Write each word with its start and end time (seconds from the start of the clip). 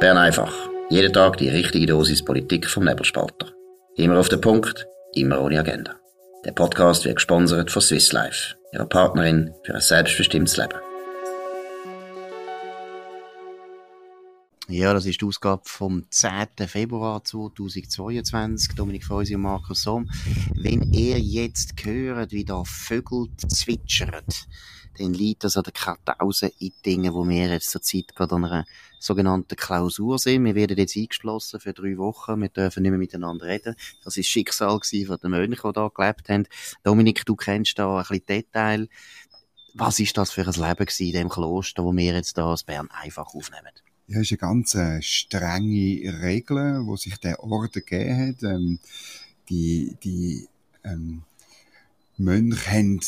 Bern 0.00 0.16
einfach. 0.16 0.54
Jeden 0.90 1.12
Tag 1.12 1.38
die 1.38 1.48
richtige 1.48 1.86
Dosis 1.86 2.24
Politik 2.24 2.68
vom 2.68 2.84
Nebelspalter. 2.84 3.52
Immer 3.96 4.20
auf 4.20 4.28
den 4.28 4.40
Punkt, 4.40 4.86
immer 5.12 5.40
ohne 5.40 5.58
Agenda. 5.58 5.96
Der 6.44 6.52
Podcast 6.52 7.04
wird 7.04 7.16
gesponsert 7.16 7.72
von 7.72 7.82
Swiss 7.82 8.12
Life, 8.12 8.54
ihrer 8.72 8.86
Partnerin 8.86 9.52
für 9.64 9.74
ein 9.74 9.80
selbstbestimmtes 9.80 10.56
Leben. 10.56 10.78
Ja, 14.68 14.94
das 14.94 15.04
ist 15.04 15.20
die 15.20 15.24
Ausgabe 15.24 15.62
vom 15.64 16.04
10. 16.10 16.68
Februar 16.68 17.24
2022. 17.24 18.76
Dominik 18.76 19.04
Feusi 19.04 19.34
und 19.34 19.40
Markus 19.40 19.82
Somm. 19.82 20.08
Wenn 20.54 20.92
ihr 20.92 21.18
jetzt 21.18 21.72
hört, 21.84 22.30
wie 22.30 22.44
da 22.44 22.62
Vögel 22.64 23.26
zwitschern, 23.48 24.22
dann 24.98 25.14
liegt 25.14 25.44
das 25.44 25.56
an 25.56 25.64
der 25.64 25.72
Kartause 25.72 26.52
in 26.58 26.72
Dingen, 26.84 27.14
wo 27.14 27.26
wir 27.28 27.48
jetzt 27.48 27.70
zur 27.70 27.82
Zeit 27.82 28.14
gerade 28.14 28.34
an 28.34 28.44
einer 28.44 28.64
sogenannten 28.98 29.56
Klausur 29.56 30.18
sind. 30.18 30.44
Wir 30.44 30.54
werden 30.54 30.76
jetzt 30.76 30.96
eingeschlossen 30.96 31.60
für 31.60 31.72
drei 31.72 31.96
Wochen. 31.98 32.40
Wir 32.40 32.48
dürfen 32.48 32.82
nicht 32.82 32.90
mehr 32.90 32.98
miteinander 32.98 33.46
reden. 33.46 33.76
Das 34.04 34.16
ist 34.16 34.28
Schicksal 34.28 34.80
von 34.80 35.18
den 35.22 35.30
Mönchen, 35.30 35.60
die 35.62 35.72
da 35.72 35.88
gelebt 35.88 36.28
haben. 36.28 36.46
Dominik, 36.82 37.24
du 37.24 37.36
kennst 37.36 37.78
da 37.78 37.98
ein 37.98 38.02
bisschen 38.02 38.26
Detail. 38.26 38.88
Was 39.74 40.00
ist 40.00 40.16
das 40.16 40.32
für 40.32 40.46
ein 40.46 40.52
Leben 40.52 40.86
gewesen 40.86 41.06
in 41.06 41.12
dem 41.12 41.28
Kloster, 41.28 41.84
wo 41.84 41.94
wir 41.94 42.14
jetzt 42.14 42.36
da 42.36 42.46
aus 42.46 42.64
Bern 42.64 42.88
einfach 42.90 43.34
aufnehmen? 43.34 43.72
Ja, 44.08 44.20
ist 44.20 44.32
eine 44.32 44.38
ganz 44.38 44.74
äh, 44.74 45.02
strenge 45.02 46.20
Regel, 46.22 46.86
wo 46.86 46.96
sich 46.96 47.18
der 47.18 47.44
Orden 47.44 47.70
gegeben 47.72 48.28
hat. 48.28 48.42
Ähm, 48.42 48.78
die 49.48 49.96
die 50.02 50.48
ähm, 50.84 51.22
Mönche 52.16 52.70
haben 52.70 53.00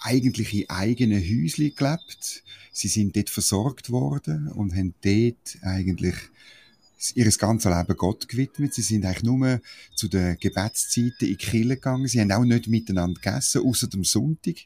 eigentlich 0.00 0.54
in 0.54 0.70
eigenen 0.70 1.20
Häusli 1.20 1.70
gelebt. 1.70 2.42
Sie 2.72 2.88
sind 2.88 3.16
dort 3.16 3.30
versorgt 3.30 3.90
worden 3.90 4.48
und 4.48 4.74
haben 4.74 4.94
dort 5.02 5.58
eigentlich 5.62 6.14
ihr 7.14 7.30
ganzes 7.30 7.70
Leben 7.70 7.96
Gott 7.96 8.28
gewidmet. 8.28 8.74
Sie 8.74 8.82
sind 8.82 9.04
eigentlich 9.04 9.22
nur 9.22 9.60
zu 9.94 10.08
den 10.08 10.36
Gebetszeiten 10.38 11.14
in 11.20 11.28
die 11.28 11.36
Kirche 11.36 11.68
gegangen. 11.68 12.08
Sie 12.08 12.20
haben 12.20 12.32
auch 12.32 12.44
nicht 12.44 12.66
miteinander 12.68 13.20
gegessen, 13.20 13.62
außer 13.62 13.86
dem 13.86 14.04
Sonntag. 14.04 14.56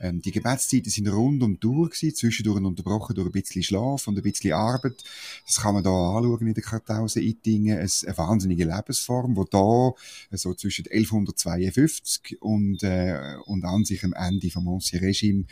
Ähm, 0.00 0.22
die 0.22 0.30
Gebetszeiten 0.30 0.90
sind 0.90 1.08
rund 1.08 1.42
um 1.42 1.58
die 1.58 1.66
Uhr 1.66 1.88
gewesen, 1.88 2.14
zwischendurch 2.14 2.62
unterbrochen 2.62 3.14
durch 3.14 3.28
ein 3.28 3.32
bisschen 3.32 3.62
Schlaf 3.62 4.06
und 4.06 4.16
ein 4.16 4.22
bisschen 4.22 4.52
Arbeit. 4.52 5.02
Das 5.46 5.60
kann 5.60 5.74
man 5.74 5.82
da 5.82 5.90
anschauen 5.90 6.46
in 6.46 6.54
der 6.54 6.62
Kartause 6.62 7.20
Ittingen. 7.20 7.78
Eine, 7.78 7.88
eine 8.06 8.18
wahnsinnige 8.18 8.64
Lebensform, 8.64 9.36
wo 9.36 9.44
da 9.44 9.92
äh, 10.30 10.36
so 10.36 10.54
zwischen 10.54 10.86
1152 10.86 12.40
und, 12.40 12.82
äh, 12.82 13.36
und 13.46 13.64
an 13.64 13.84
sich 13.84 14.04
am 14.04 14.12
Ende 14.12 14.50
vom 14.50 14.68
Ancien 14.68 15.00
Regime 15.00 15.44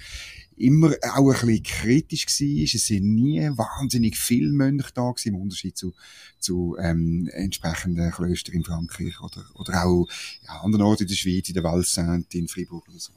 immer 0.61 0.95
auch 1.15 1.31
ein 1.31 1.47
bisschen 1.47 1.63
kritisch 1.63 2.27
war. 2.27 2.65
Es 2.65 2.87
sind 2.87 3.15
nie 3.15 3.41
wahnsinnig 3.57 4.17
viele 4.17 4.53
Mönche 4.53 4.91
da 4.95 5.11
gewesen, 5.11 5.35
im 5.35 5.41
Unterschied 5.41 5.77
zu, 5.77 5.95
zu 6.39 6.77
ähm, 6.79 7.29
entsprechenden 7.33 8.11
Klöstern 8.11 8.57
in 8.57 8.65
Frankreich 8.65 9.21
oder, 9.21 9.45
oder 9.55 9.85
auch 9.85 10.07
ja, 10.47 10.61
anderen 10.61 10.85
Orten 10.85 11.05
in 11.05 11.09
der 11.09 11.17
Schweiz, 11.17 11.49
in 11.49 11.55
der 11.55 11.65
Val 11.65 11.83
Sainte, 11.83 12.39
in 12.39 12.49
Fribourg 12.49 12.87
oder 12.89 12.99
so. 12.99 13.13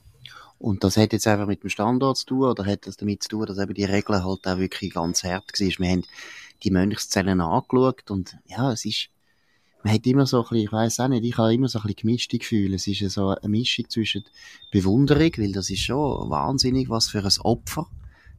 Und 0.60 0.84
das 0.86 0.96
hat 0.96 1.12
jetzt 1.12 1.28
einfach 1.28 1.48
mit 1.48 1.62
dem 1.62 1.70
Standort 1.70 2.18
zu 2.18 2.26
tun, 2.26 2.44
oder 2.44 2.66
hat 2.66 2.88
das 2.88 2.96
damit 2.96 3.24
zu 3.24 3.30
tun, 3.30 3.46
dass 3.46 3.58
eben 3.58 3.74
die 3.74 3.84
Regeln 3.84 4.24
halt 4.24 4.48
auch 4.48 4.58
wirklich 4.58 4.94
ganz 4.94 5.24
hart 5.24 5.52
waren? 5.60 5.76
Wir 5.78 5.90
haben 5.90 6.04
die 6.64 6.72
Mönchszellen 6.72 7.42
angeschaut 7.42 8.10
und 8.10 8.38
ja, 8.46 8.72
es 8.72 8.86
ist 8.86 9.10
man 9.84 9.94
hat 9.94 10.08
immer 10.08 10.26
so 10.26 10.38
ein 10.38 10.44
bisschen, 10.44 10.66
ich 10.66 10.72
weiss 10.72 11.00
auch 11.00 11.10
nicht, 11.10 11.26
ich 11.26 11.38
habe 11.38 11.54
immer 11.54 11.68
so 11.68 11.80
ein 11.80 11.84
bisschen 11.84 11.98
gemischte 11.98 12.38
Gefühle. 12.38 12.76
Es 12.76 12.88
ist 12.88 13.12
so 13.12 13.30
eine 13.30 13.50
Mischung 13.50 13.90
zwischen 13.90 14.24
Bewunderung, 14.72 15.32
weil 15.38 15.52
das 15.52 15.70
ist 15.70 15.82
schon 15.82 16.30
wahnsinnig, 16.30 16.90
was 16.90 17.10
für 17.10 17.24
ein 17.24 17.40
Opfer 17.42 17.88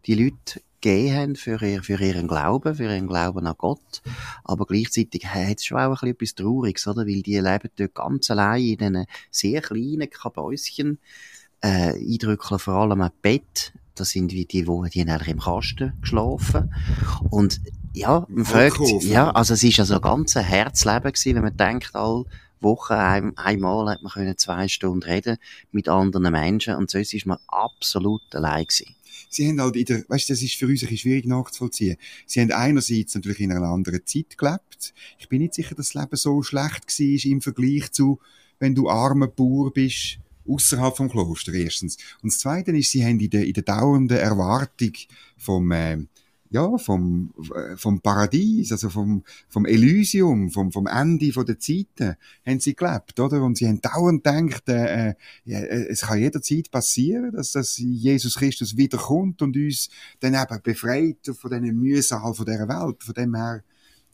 die 0.06 0.14
Leute 0.14 0.62
gegeben 0.80 1.14
haben 1.14 1.36
für, 1.36 1.62
ihr, 1.62 1.82
für 1.82 2.00
ihren 2.00 2.28
Glauben, 2.28 2.74
für 2.74 2.84
ihren 2.84 3.06
Glauben 3.06 3.46
an 3.46 3.54
Gott. 3.58 4.02
Aber 4.42 4.66
gleichzeitig 4.66 5.26
hat 5.26 5.58
es 5.58 5.64
schon 5.64 5.78
auch 5.78 6.02
etwas 6.02 6.34
Trauriges, 6.34 6.86
oder? 6.86 7.06
Weil 7.06 7.22
die 7.22 7.38
leben 7.38 7.70
dort 7.76 7.94
ganz 7.94 8.30
allein 8.30 8.62
in 8.62 8.78
diesen 8.78 9.06
sehr 9.30 9.60
kleinen 9.60 10.10
Kabäuschen, 10.10 10.98
äh, 11.62 11.92
eindrücklich 11.92 12.60
vor 12.60 12.74
allem 12.74 13.00
ein 13.00 13.10
Bett, 13.22 13.72
das 13.94 14.10
sind 14.10 14.32
wie 14.32 14.44
die, 14.44 14.66
wo 14.66 14.84
die 14.84 15.00
haben 15.00 15.24
im 15.26 15.38
Kasten 15.38 15.92
geschlafen. 16.00 16.74
Und 17.30 17.60
ja, 17.94 18.26
man 18.28 18.44
fragt, 18.44 18.80
ja, 19.02 19.30
also 19.30 19.54
es 19.54 19.62
ist 19.62 19.80
also 19.80 19.94
ein 19.94 20.00
ganz 20.00 20.34
Herzleben 20.34 21.12
gewesen, 21.12 21.34
wenn 21.36 21.42
man 21.42 21.56
denkt, 21.56 21.94
all 21.94 22.24
Woche 22.60 22.96
ein, 22.96 23.36
einmal 23.36 23.88
hat 23.90 24.02
man 24.02 24.10
können 24.10 24.36
zwei 24.36 24.66
Stunden 24.68 25.02
reden 25.02 25.36
mit 25.70 25.88
anderen 25.88 26.32
Menschen 26.32 26.74
und 26.74 26.90
sonst 26.90 27.14
ist 27.14 27.26
man 27.26 27.38
absolut 27.46 28.22
allein 28.34 28.64
gewesen. 28.64 28.96
Sie 29.28 29.48
haben 29.48 29.60
halt 29.60 29.76
in 29.76 29.84
der, 29.84 30.04
weißt, 30.08 30.30
das 30.30 30.42
ist 30.42 30.54
für 30.54 30.66
uns 30.66 30.82
ein 30.82 30.96
schwierig 30.96 31.26
nachzuvollziehen. 31.26 31.96
Sie 32.26 32.40
haben 32.40 32.52
einerseits 32.52 33.14
natürlich 33.14 33.40
in 33.40 33.52
einer 33.52 33.66
anderen 33.66 34.04
Zeit 34.06 34.36
gelebt. 34.36 34.94
Ich 35.18 35.28
bin 35.28 35.42
nicht 35.42 35.54
sicher, 35.54 35.74
dass 35.74 35.90
das 35.90 36.02
Leben 36.02 36.16
so 36.16 36.42
schlecht 36.42 36.98
war 36.98 37.30
im 37.30 37.40
Vergleich 37.40 37.92
zu, 37.92 38.18
wenn 38.58 38.74
du 38.74 38.88
armer 38.88 39.28
Bauer 39.28 39.72
bist, 39.72 40.18
außerhalb 40.48 40.96
vom 40.96 41.10
Kloster 41.10 41.52
erstens. 41.52 41.96
Und 42.22 42.32
das 42.32 42.38
Zweite 42.38 42.70
ist, 42.72 42.90
sie 42.90 43.04
haben 43.04 43.20
in 43.20 43.30
der, 43.30 43.46
in 43.46 43.52
der 43.52 43.62
dauernden 43.62 44.18
Erwartung 44.18 44.92
vom, 45.36 45.70
äh, 45.72 45.98
ja, 46.54 46.78
vom, 46.78 47.34
vom 47.74 48.00
Paradies, 48.00 48.70
also 48.70 48.88
vom, 48.88 49.24
vom 49.48 49.66
Elysium, 49.66 50.50
vom, 50.50 50.70
vom 50.70 50.86
Ende 50.86 51.32
der 51.32 51.58
Zeiten, 51.58 52.14
haben 52.46 52.60
sie 52.60 52.76
gelebt, 52.76 53.18
oder? 53.18 53.42
Und 53.42 53.58
sie 53.58 53.66
haben 53.66 53.80
dauernd 53.80 54.22
gedacht, 54.22 54.68
äh, 54.68 55.08
äh 55.08 55.14
ja, 55.44 55.58
äh, 55.58 55.88
es 55.88 56.02
kann 56.02 56.20
jederzeit 56.20 56.70
passieren, 56.70 57.32
dass, 57.32 57.50
dass 57.50 57.76
Jesus 57.78 58.36
Christus 58.36 58.76
wiederkommt 58.76 59.42
und 59.42 59.56
uns 59.56 59.90
dann 60.20 60.34
eben 60.34 60.62
befreit 60.62 61.28
von 61.36 61.50
diesen 61.50 61.76
Mühsal 61.76 62.32
von 62.32 62.46
dieser 62.46 62.68
Welt. 62.68 63.02
Von 63.02 63.14
dem 63.14 63.34
her, 63.34 63.64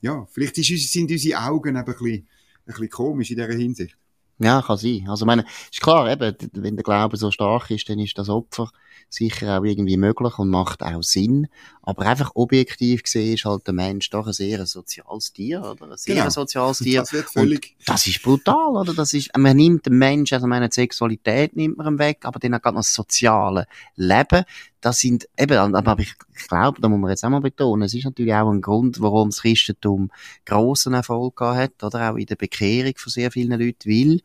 ja, 0.01 0.27
vielleicht 0.33 0.57
ist, 0.57 0.91
sind 0.91 1.11
unsere 1.11 1.43
Augen 1.43 1.77
eben 1.77 1.79
ein 1.79 1.85
bisschen, 1.85 2.07
ein 2.07 2.27
bisschen 2.65 2.89
komisch 2.89 3.31
in 3.33 3.37
dieser 3.37 3.53
Hinsicht. 3.53 4.00
Ja, 4.41 4.63
kann 4.63 4.79
sein. 4.79 5.07
Also, 5.09 5.27
meine, 5.27 5.45
ist 5.71 5.81
klar, 5.81 6.11
eben, 6.11 6.35
wenn 6.55 6.77
der 6.77 6.83
Glaube 6.83 7.17
so 7.17 7.31
stark 7.31 7.71
ist, 7.71 7.89
dann 7.89 7.99
ist 7.99 8.17
das 8.19 8.29
Opfer 8.29 8.71
sicher 9.11 9.59
auch 9.59 9.65
irgendwie 9.65 9.97
möglich 9.97 10.39
und 10.39 10.49
macht 10.49 10.83
auch 10.83 11.03
Sinn. 11.03 11.49
Aber 11.83 12.07
einfach 12.07 12.31
objektiv 12.35 13.03
gesehen 13.03 13.35
ist 13.35 13.45
halt 13.45 13.67
der 13.67 13.75
Mensch 13.75 14.09
doch 14.11 14.27
ein 14.27 14.33
sehr 14.33 14.65
soziales 14.67 15.33
Tier, 15.33 15.61
oder? 15.61 15.91
Ein 15.91 15.97
sehr 15.97 16.15
genau. 16.15 16.31
soziales 16.31 16.79
Tier. 16.79 17.01
Das 17.01 17.13
wird 17.13 17.29
völlig. 17.29 17.75
Und 17.81 17.89
das 17.89 18.07
ist 18.07 18.23
brutal, 18.23 18.77
oder? 18.77 18.95
Das 18.95 19.13
ist, 19.13 19.37
man 19.37 19.57
nimmt 19.57 19.87
den 19.87 19.99
Menschen, 19.99 20.35
also 20.35 20.47
meine 20.47 20.71
Sexualität 20.71 21.57
nimmt 21.57 21.77
man 21.77 21.89
ihm 21.89 21.99
weg, 21.99 22.21
aber 22.23 22.39
dann 22.39 22.55
auch 22.55 22.63
gerade 22.63 22.77
noch 22.77 22.83
das 22.83 22.95
soziale 22.95 23.67
Leben. 23.97 24.45
Das 24.81 24.99
sind, 24.99 25.29
eben, 25.37 25.75
aber 25.75 25.99
ich 25.99 26.15
glaube, 26.49 26.81
da 26.81 26.89
muss 26.89 27.01
man 27.01 27.11
jetzt 27.11 27.25
auch 27.25 27.29
mal 27.29 27.41
betonen, 27.41 27.83
es 27.83 27.93
ist 27.93 28.05
natürlich 28.05 28.33
auch 28.33 28.51
ein 28.51 28.63
Grund, 28.63 29.01
warum 29.01 29.29
das 29.29 29.43
Christentum 29.43 30.11
grossen 30.47 30.95
Erfolg 30.95 31.37
gehabt 31.37 31.83
hat, 31.83 31.85
oder? 31.85 32.13
Auch 32.13 32.17
in 32.17 32.25
der 32.25 32.37
Bekehrung 32.37 32.95
von 32.97 33.11
sehr 33.11 33.31
vielen 33.31 33.61
Leuten, 33.61 33.91
weil 33.91 34.21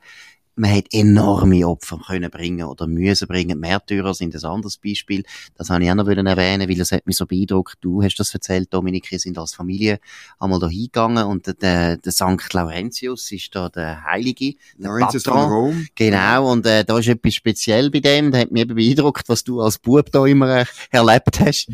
man 0.55 0.73
hat 0.73 0.85
enorme 0.91 1.67
Opfer 1.67 1.99
können 2.07 2.31
bringen 2.31 2.65
oder 2.65 2.87
müssen 2.87 3.27
bringen. 3.27 3.59
Märtyrer 3.59 4.13
sind 4.13 4.35
ein 4.35 4.43
anderes 4.45 4.77
Beispiel. 4.77 5.23
Das 5.55 5.69
habe 5.69 5.83
ich 5.83 5.91
auch 5.91 5.95
noch 5.95 6.07
erwähnen, 6.07 6.69
weil 6.69 6.77
das 6.77 6.91
hat 6.91 7.05
mich 7.05 7.17
so 7.17 7.25
beeindruckt. 7.25 7.77
Du 7.81 8.01
hast 8.01 8.15
das 8.15 8.33
erzählt, 8.33 8.73
Dominik, 8.73 9.11
wir 9.11 9.19
sind 9.19 9.37
als 9.37 9.53
Familie 9.53 9.99
einmal 10.39 10.59
da 10.59 10.69
hingegangen 10.69 11.25
und 11.25 11.47
der, 11.61 11.97
der 11.97 12.11
St. 12.11 12.53
Laurentius 12.53 13.31
ist 13.31 13.53
da 13.53 13.69
der 13.69 14.03
Heilige, 14.03 14.53
der 14.77 14.89
Laurentius 14.89 15.23
Patron. 15.23 15.43
Von 15.43 15.51
Rom. 15.51 15.87
Genau, 15.95 16.51
und 16.51 16.65
äh, 16.65 16.85
da 16.85 16.97
ist 16.97 17.07
etwas 17.07 17.35
speziell 17.35 17.91
bei 17.91 17.99
dem. 17.99 18.31
Der 18.31 18.41
hat 18.41 18.51
mich 18.51 18.61
eben 18.61 18.75
beeindruckt, 18.75 19.27
was 19.27 19.43
du 19.43 19.61
als 19.61 19.77
Bub 19.77 20.09
da 20.11 20.25
immer 20.25 20.61
äh, 20.61 20.65
erlebt 20.89 21.39
hast. 21.41 21.69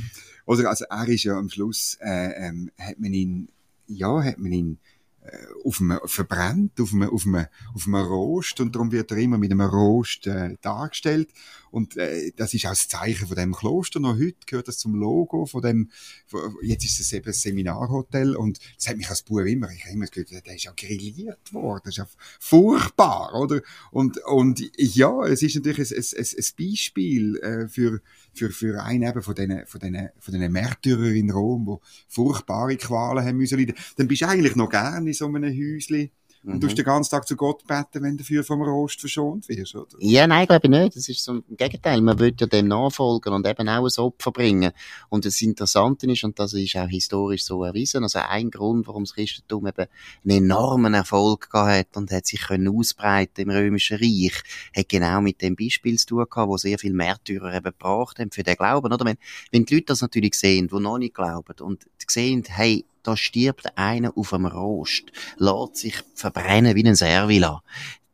Oder 0.46 0.70
also 0.70 0.86
er 0.90 1.08
ist 1.08 1.24
ja 1.24 1.38
am 1.38 1.50
Schluss, 1.50 1.98
äh, 2.02 2.48
ähm, 2.48 2.72
hat 2.80 3.00
man 3.00 3.14
ihn, 3.14 3.50
ja, 3.88 4.24
hat 4.24 4.40
man 4.40 4.52
ihn 4.52 4.80
auf 5.64 5.80
einem, 5.80 6.00
verbrennt, 6.06 6.80
auf 6.80 6.94
einem, 6.94 7.10
auf 7.10 7.26
einem, 7.26 7.46
auf 7.74 7.88
einem 7.88 7.96
Rost 7.96 8.60
und 8.60 8.76
darum 8.76 8.92
wird 8.92 9.12
er 9.12 9.18
immer 9.18 9.38
mit 9.38 9.52
einem 9.52 9.62
Rost 9.62 10.28
äh, 10.28 10.56
dargestellt 10.62 11.30
und 11.72 11.98
äh, 11.98 12.32
das 12.36 12.54
ist 12.54 12.66
auch 12.66 12.72
das 12.72 12.88
Zeichen 12.88 13.28
von 13.28 13.36
dem 13.36 13.54
Kloster. 13.54 14.00
Noch 14.00 14.16
heute 14.16 14.36
gehört 14.46 14.68
das 14.68 14.78
zum 14.78 14.96
Logo 14.96 15.46
von 15.46 15.62
dem, 15.62 15.90
von, 16.28 16.56
jetzt 16.62 16.86
ist 16.86 17.00
es 17.00 17.14
eben 17.14 17.28
ein 17.28 17.34
Seminarhotel 17.34 18.36
und 18.36 18.60
das 18.78 18.90
hat 18.90 18.98
mich 18.98 19.10
als 19.10 19.22
Bub 19.22 19.46
immer, 19.46 19.72
ich 19.72 19.84
habe 19.84 19.94
immer 19.94 20.06
gehört, 20.06 20.46
der 20.46 20.56
ist 20.56 20.66
ja 20.66 20.74
grilliert 20.76 21.54
worden, 21.54 21.82
das 21.86 21.94
ist 21.94 21.98
ja 21.98 22.08
furchtbar, 22.40 23.34
oder? 23.34 23.62
Und, 23.92 24.18
und 24.26 24.62
ja, 24.78 25.24
es 25.26 25.42
ist 25.42 25.56
natürlich 25.56 25.92
ein, 25.92 25.98
ein, 25.98 26.26
ein 26.38 26.46
Beispiel 26.58 27.38
äh, 27.38 27.68
für, 27.68 28.02
für, 28.34 28.52
für 28.52 28.84
einen 28.84 29.04
eben 29.04 29.22
von 29.22 29.36
diesen, 29.36 29.66
von 29.66 29.80
diesen, 29.80 30.10
von 30.20 30.34
diesen 30.34 30.52
Märtyrern 30.52 31.16
in 31.16 31.32
Rom, 31.32 31.66
die 31.66 32.14
furchtbare 32.14 32.76
Qualen 32.78 33.26
haben 33.26 33.38
müssen. 33.38 33.74
Dann 33.96 34.08
bist 34.08 34.22
du 34.22 34.28
eigentlich 34.28 34.56
noch 34.56 34.70
gerne 34.70 35.08
in 35.08 35.14
so 35.14 35.26
einem 35.26 35.44
Häuschen 35.44 36.12
und 36.44 36.62
du 36.62 36.68
mhm. 36.68 36.76
den 36.76 36.86
ganzen 36.86 37.12
Tag 37.12 37.28
zu 37.28 37.36
Gott 37.36 37.68
beten, 37.68 38.02
wenn 38.04 38.18
du 38.18 38.24
dafür 38.24 38.44
vom 38.44 38.64
Rost 38.64 39.00
verschont 39.00 39.48
wirst, 39.48 39.76
oder? 39.76 39.96
Ja, 40.00 40.26
nein, 40.26 40.48
glaube 40.48 40.66
ich 40.66 40.72
nicht. 40.72 40.96
Das 40.96 41.08
ist 41.08 41.24
so 41.24 41.34
im 41.34 41.56
Gegenteil. 41.56 42.02
Man 42.02 42.18
will 42.18 42.34
ja 42.40 42.48
dem 42.48 42.68
nachfolgen 42.68 43.34
und 43.34 43.46
eben 43.46 43.70
auch 43.70 43.86
ein 43.86 44.04
Opfer 44.04 44.32
bringen. 44.32 44.72
Und 45.10 45.26
das 45.26 45.40
Interessante 45.42 46.12
ist, 46.12 46.24
und 46.24 46.40
das 46.40 46.54
ist 46.54 46.76
auch 46.78 46.88
historisch 46.88 47.44
so 47.44 47.64
erwiesen, 47.64 48.02
also 48.02 48.20
ein 48.28 48.50
Grund, 48.50 48.88
warum 48.88 49.04
das 49.04 49.14
Christentum 49.14 49.68
eben 49.68 49.86
einen 50.24 50.44
enormen 50.46 50.96
Erfolg 50.96 51.52
gehabt 51.52 51.92
hat 51.92 51.98
und 51.98 52.12
hat 52.12 52.26
sich 52.26 52.42
können 52.42 52.68
ausbreiten 52.70 53.42
im 53.42 53.52
Römischen 53.52 53.98
Reich, 53.98 54.42
hat 54.76 54.90
genau 54.90 55.22
mit 55.22 55.44
dem 55.44 55.56
Beispiel 55.56 55.98
zu 56.00 56.08
tun 56.08 56.26
gehabt, 56.28 56.50
wo 56.50 56.58
sehr 56.58 56.80
viele 56.80 56.96
Märtyrer 56.96 57.54
eben 57.54 57.66
gebracht 57.66 58.18
haben 58.18 58.32
für 58.32 58.44
den 58.44 58.56
Glauben, 58.56 58.92
oder? 58.92 59.06
Wenn, 59.06 59.18
wenn 59.52 59.66
die 59.66 59.76
Leute 59.76 59.88
das 59.88 60.02
natürlich 60.02 60.34
sehen, 60.34 60.70
die 60.70 60.80
noch 60.80 60.98
nicht 60.98 61.14
glauben 61.14 61.54
und 61.62 61.86
sehen, 62.08 62.44
hey, 62.48 62.84
da 63.04 63.18
stirbt 63.18 63.78
einer 63.78 64.18
auf 64.18 64.34
einem 64.34 64.46
Rost, 64.46 65.12
lässt 65.38 65.78
sich 65.78 65.96
verbrennen 66.16 66.76
wie 66.76 66.88
ein 66.88 66.96
Servila 66.96 67.64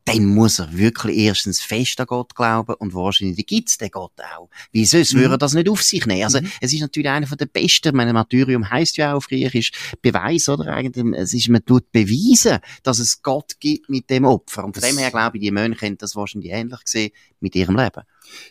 dann 0.08 0.26
muss 0.26 0.60
er 0.60 0.72
wirklich 0.78 1.18
erstens 1.18 1.60
fest 1.60 2.00
an 2.00 2.08
Gott 2.08 2.34
glauben 2.34 2.76
und 2.76 2.94
wahrscheinlich 2.94 3.46
gibt's 3.46 3.78
den 3.78 3.92
Gott 3.92 4.14
auch. 4.38 4.50
Wie 4.72 4.86
sonst 4.86 5.14
mhm. 5.14 5.20
würde 5.20 5.34
er 5.36 5.38
das 5.38 5.54
nicht 5.54 5.68
auf 5.68 5.84
sich 5.84 6.06
nehmen? 6.06 6.24
Also, 6.24 6.40
mhm. 6.40 6.50
es 6.62 6.72
ist 6.72 6.80
natürlich 6.80 7.10
einer 7.10 7.28
von 7.28 7.38
der 7.38 7.48
besten, 7.48 7.94
mein 7.96 8.14
Martyrium 8.14 8.70
heisst 8.70 8.96
ja 8.96 9.12
auch 9.12 9.18
auf 9.18 9.28
Griechisch 9.28 9.72
Beweis, 10.02 10.48
oder? 10.48 10.74
Eigentlich, 10.74 11.14
es 11.20 11.34
ist, 11.34 11.50
man 11.50 11.66
tut 11.66 11.92
beweisen, 11.92 12.60
dass 12.84 13.00
es 13.00 13.22
Gott 13.22 13.60
gibt 13.60 13.90
mit 13.90 14.10
dem 14.10 14.24
Opfer. 14.24 14.64
Und 14.64 14.78
von 14.78 14.84
dem 14.84 14.98
her 14.98 15.12
glaube 15.12 15.38
ich, 15.38 15.44
die 15.44 15.52
Mönche 15.52 15.86
haben 15.86 15.98
das 15.98 16.16
wahrscheinlich 16.16 16.52
ähnlich 16.52 16.84
gesehen 16.86 17.12
mit 17.42 17.54
ihrem 17.56 17.76
Leben. 17.76 18.04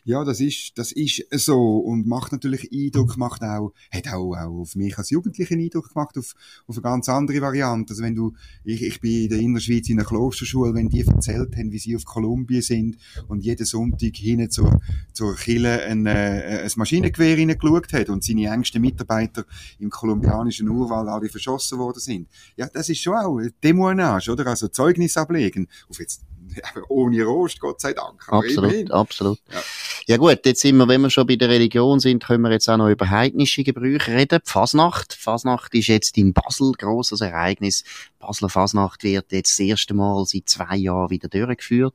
Ja, 0.04 0.24
das 0.24 0.40
ist, 0.40 0.72
das 0.76 0.92
ist 0.92 1.22
so 1.32 1.78
und 1.78 2.06
macht 2.06 2.32
natürlich 2.32 2.70
Eindruck, 2.72 3.16
macht 3.16 3.42
auch, 3.42 3.72
hat 3.90 4.08
auch, 4.08 4.34
auch 4.34 4.60
auf 4.60 4.76
mich 4.76 4.96
als 4.98 5.10
Jugendlichen 5.10 5.60
Eindruck 5.60 5.92
gemacht, 5.92 6.16
auf, 6.18 6.34
auf 6.66 6.76
eine 6.76 6.82
ganz 6.82 7.08
andere 7.08 7.40
Variante. 7.40 7.92
Also 7.92 8.02
wenn 8.02 8.14
du, 8.14 8.34
ich, 8.64 8.82
ich 8.82 9.00
bin 9.00 9.24
in 9.24 9.28
der 9.28 9.38
Innerschweiz 9.38 9.88
in 9.88 9.98
einer 9.98 10.08
Klosterschule, 10.08 10.74
wenn 10.74 10.88
die 10.88 11.02
erzählt 11.02 11.56
haben, 11.56 11.72
wie 11.72 11.78
sie 11.78 11.96
auf 11.96 12.04
Kolumbien 12.04 12.62
sind 12.62 12.96
und 13.28 13.44
jeden 13.44 13.66
Sonntag 13.66 14.16
hinten 14.16 14.50
zur, 14.50 14.80
zur 15.12 15.34
Kille 15.36 15.82
ein, 15.84 16.06
äh, 16.06 16.62
ein 16.64 16.70
Maschinengewehr 16.76 17.36
hineingeschaut 17.36 17.92
hat 17.92 18.08
und 18.08 18.24
seine 18.24 18.48
engsten 18.48 18.80
Mitarbeiter 18.80 19.44
im 19.78 19.90
kolumbianischen 19.90 20.68
Urwald 20.68 21.08
alle 21.08 21.28
verschossen 21.28 21.78
worden 21.78 22.00
sind. 22.00 22.28
Ja, 22.56 22.68
das 22.68 22.88
ist 22.88 23.00
schon 23.00 23.14
auch 23.14 23.40
Demonage, 23.62 24.30
oder? 24.30 24.46
Also 24.46 24.68
Zeugnis 24.68 25.16
ablegen. 25.16 25.68
Auf 25.88 25.98
jetzt 25.98 26.22
ohne 26.88 27.22
Rost, 27.24 27.60
Gott 27.60 27.80
sei 27.80 27.92
Dank. 27.92 28.22
absolut, 28.28 28.90
absolut. 28.90 29.38
Ja. 29.50 29.62
Ja. 30.06 30.16
gut, 30.16 30.40
jetzt 30.44 30.60
sind 30.60 30.76
wir, 30.76 30.88
wenn 30.88 31.00
wir 31.00 31.10
schon 31.10 31.26
bei 31.26 31.36
der 31.36 31.48
Religion 31.48 32.00
sind, 32.00 32.24
können 32.24 32.42
wir 32.42 32.52
jetzt 32.52 32.68
auch 32.68 32.76
noch 32.76 32.88
über 32.88 33.10
heidnische 33.10 33.64
Gebrüche 33.64 34.12
reden. 34.12 34.40
Fasnacht. 34.44 35.12
Fasnacht 35.12 35.74
ist 35.74 35.88
jetzt 35.88 36.16
in 36.18 36.32
Basel 36.32 36.72
grosses 36.72 37.20
Ereignis. 37.20 37.84
Basler 38.18 38.48
Fasnacht 38.48 39.02
wird 39.02 39.32
jetzt 39.32 39.58
das 39.58 39.60
erste 39.60 39.94
Mal 39.94 40.24
seit 40.26 40.48
zwei 40.48 40.76
Jahren 40.76 41.10
wieder 41.10 41.28
durchgeführt. 41.28 41.94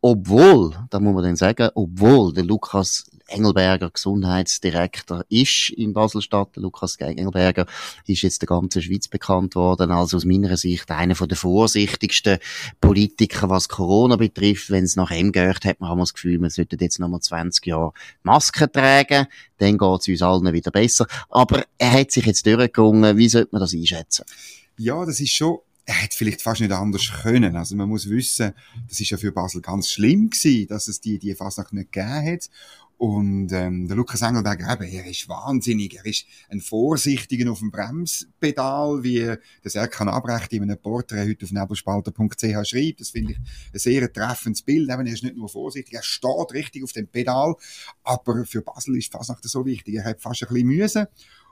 Obwohl, 0.00 0.76
da 0.90 1.00
muss 1.00 1.14
man 1.14 1.24
dann 1.24 1.36
sagen, 1.36 1.70
obwohl 1.74 2.32
der 2.32 2.44
Lukas 2.44 3.10
Engelberger 3.28 3.90
Gesundheitsdirektor 3.90 5.24
ist 5.28 5.70
in 5.70 5.92
Basel-Stadt. 5.92 6.56
Lukas 6.56 6.96
Engelberger 6.96 7.66
ist 8.06 8.22
jetzt 8.22 8.40
der 8.40 8.46
ganzen 8.46 8.80
Schweiz 8.80 9.06
bekannt 9.06 9.54
worden 9.54 9.90
als 9.90 10.14
aus 10.14 10.24
meiner 10.24 10.56
Sicht 10.56 10.90
einer 10.90 11.14
der 11.14 11.36
vorsichtigsten 11.36 12.38
Politiker, 12.80 13.50
was 13.50 13.68
Corona 13.68 14.16
betrifft. 14.16 14.70
Wenn 14.70 14.84
es 14.84 14.96
nach 14.96 15.10
ihm 15.10 15.30
geht, 15.30 15.64
hat 15.64 15.80
man 15.80 15.98
das 15.98 16.14
Gefühl, 16.14 16.38
man 16.38 16.50
sollte 16.50 16.78
jetzt 16.80 16.98
noch 17.00 17.08
mal 17.08 17.20
20 17.20 17.66
Jahre 17.66 17.92
Masken 18.22 18.72
tragen. 18.72 19.26
Dann 19.58 19.76
geht 19.76 20.00
es 20.00 20.08
uns 20.08 20.22
allen 20.22 20.52
wieder 20.52 20.70
besser. 20.70 21.06
Aber 21.28 21.64
er 21.76 21.92
hat 21.92 22.12
sich 22.12 22.24
jetzt 22.24 22.46
durchgerungen. 22.46 23.18
Wie 23.18 23.28
sollte 23.28 23.50
man 23.52 23.60
das 23.60 23.74
einschätzen? 23.74 24.24
Ja, 24.78 25.04
das 25.04 25.20
ist 25.20 25.34
schon 25.34 25.58
er 25.88 25.94
hätte 25.94 26.16
vielleicht 26.18 26.42
fast 26.42 26.60
nicht 26.60 26.70
anders 26.70 27.10
können. 27.22 27.56
Also 27.56 27.74
man 27.74 27.88
muss 27.88 28.10
wissen, 28.10 28.52
das 28.88 29.00
ist 29.00 29.08
ja 29.08 29.16
für 29.16 29.32
Basel 29.32 29.62
ganz 29.62 29.88
schlimm 29.88 30.28
gewesen, 30.28 30.68
dass 30.68 30.86
es 30.86 31.00
die, 31.00 31.18
die 31.18 31.34
Fasnacht 31.34 31.72
nicht 31.72 31.92
gegeben 31.92 32.26
hat. 32.26 32.50
Und 32.98 33.52
ähm, 33.52 33.88
der 33.88 33.96
Lukas 33.96 34.20
Engelberger, 34.20 34.70
eben, 34.70 34.92
er 34.92 35.06
ist 35.06 35.28
wahnsinnig, 35.28 35.96
er 35.96 36.04
ist 36.04 36.26
ein 36.50 36.60
Vorsichtiger 36.60 37.50
auf 37.50 37.60
dem 37.60 37.70
Bremspedal, 37.70 39.02
wie 39.02 39.34
das 39.62 39.76
Erkan 39.76 40.08
Abrecht 40.08 40.52
in 40.52 40.64
einem 40.64 40.76
Porträt 40.76 41.26
heute 41.26 41.46
auf 41.46 41.52
nebelspalter.ch 41.52 42.68
schreibt. 42.68 43.00
Das 43.00 43.10
finde 43.10 43.32
ich 43.32 43.38
ein 43.38 43.78
sehr 43.78 44.12
treffendes 44.12 44.60
Bild. 44.60 44.90
Eben, 44.90 45.06
er 45.06 45.14
ist 45.14 45.22
nicht 45.22 45.36
nur 45.36 45.48
vorsichtig, 45.48 45.94
er 45.94 46.02
steht 46.02 46.52
richtig 46.52 46.84
auf 46.84 46.92
dem 46.92 47.08
Pedal. 47.08 47.54
Aber 48.02 48.44
für 48.44 48.60
Basel 48.60 48.98
ist 48.98 49.10
fast 49.10 49.30
noch 49.30 49.38
so 49.42 49.64
wichtig. 49.64 49.94
Er 49.94 50.04
hat 50.04 50.20
fast 50.20 50.42
ein 50.42 50.48
bisschen 50.48 50.66
Mühe. 50.66 51.08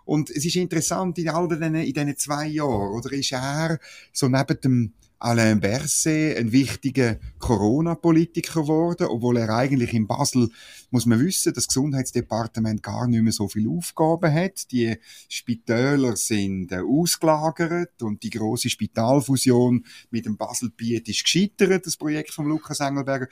Und 0.06 0.30
es 0.30 0.44
ist 0.44 0.56
interessant, 0.56 1.18
in 1.18 1.28
all 1.28 1.48
diesen, 1.48 1.74
in 1.74 1.92
diesen 1.92 2.16
zwei 2.16 2.46
Jahren, 2.46 2.94
oder 2.94 3.12
ist 3.12 3.32
er 3.32 3.78
so 4.12 4.28
neben 4.28 4.60
dem 4.62 4.92
Alain 5.18 5.60
Berset 5.60 6.36
ein 6.36 6.52
wichtiger 6.52 7.18
Corona-Politiker 7.38 8.60
geworden, 8.62 9.06
obwohl 9.08 9.38
er 9.38 9.48
eigentlich 9.48 9.94
in 9.94 10.06
Basel, 10.06 10.50
muss 10.90 11.06
man 11.06 11.18
wissen, 11.20 11.54
das 11.54 11.68
Gesundheitsdepartement 11.68 12.82
gar 12.82 13.08
nicht 13.08 13.22
mehr 13.22 13.32
so 13.32 13.48
viele 13.48 13.70
Aufgaben 13.70 14.32
hat. 14.32 14.70
Die 14.72 14.96
Spitäler 15.28 16.16
sind 16.16 16.70
äh, 16.70 16.80
ausgelagert 16.80 18.02
und 18.02 18.22
die 18.22 18.30
große 18.30 18.68
Spitalfusion 18.68 19.86
mit 20.10 20.26
dem 20.26 20.36
Basel-Biet 20.36 21.08
ist 21.08 21.24
gescheitert, 21.24 21.86
das 21.86 21.96
Projekt 21.96 22.32
von 22.32 22.46
Lukas 22.46 22.80
Engelberger. 22.80 23.28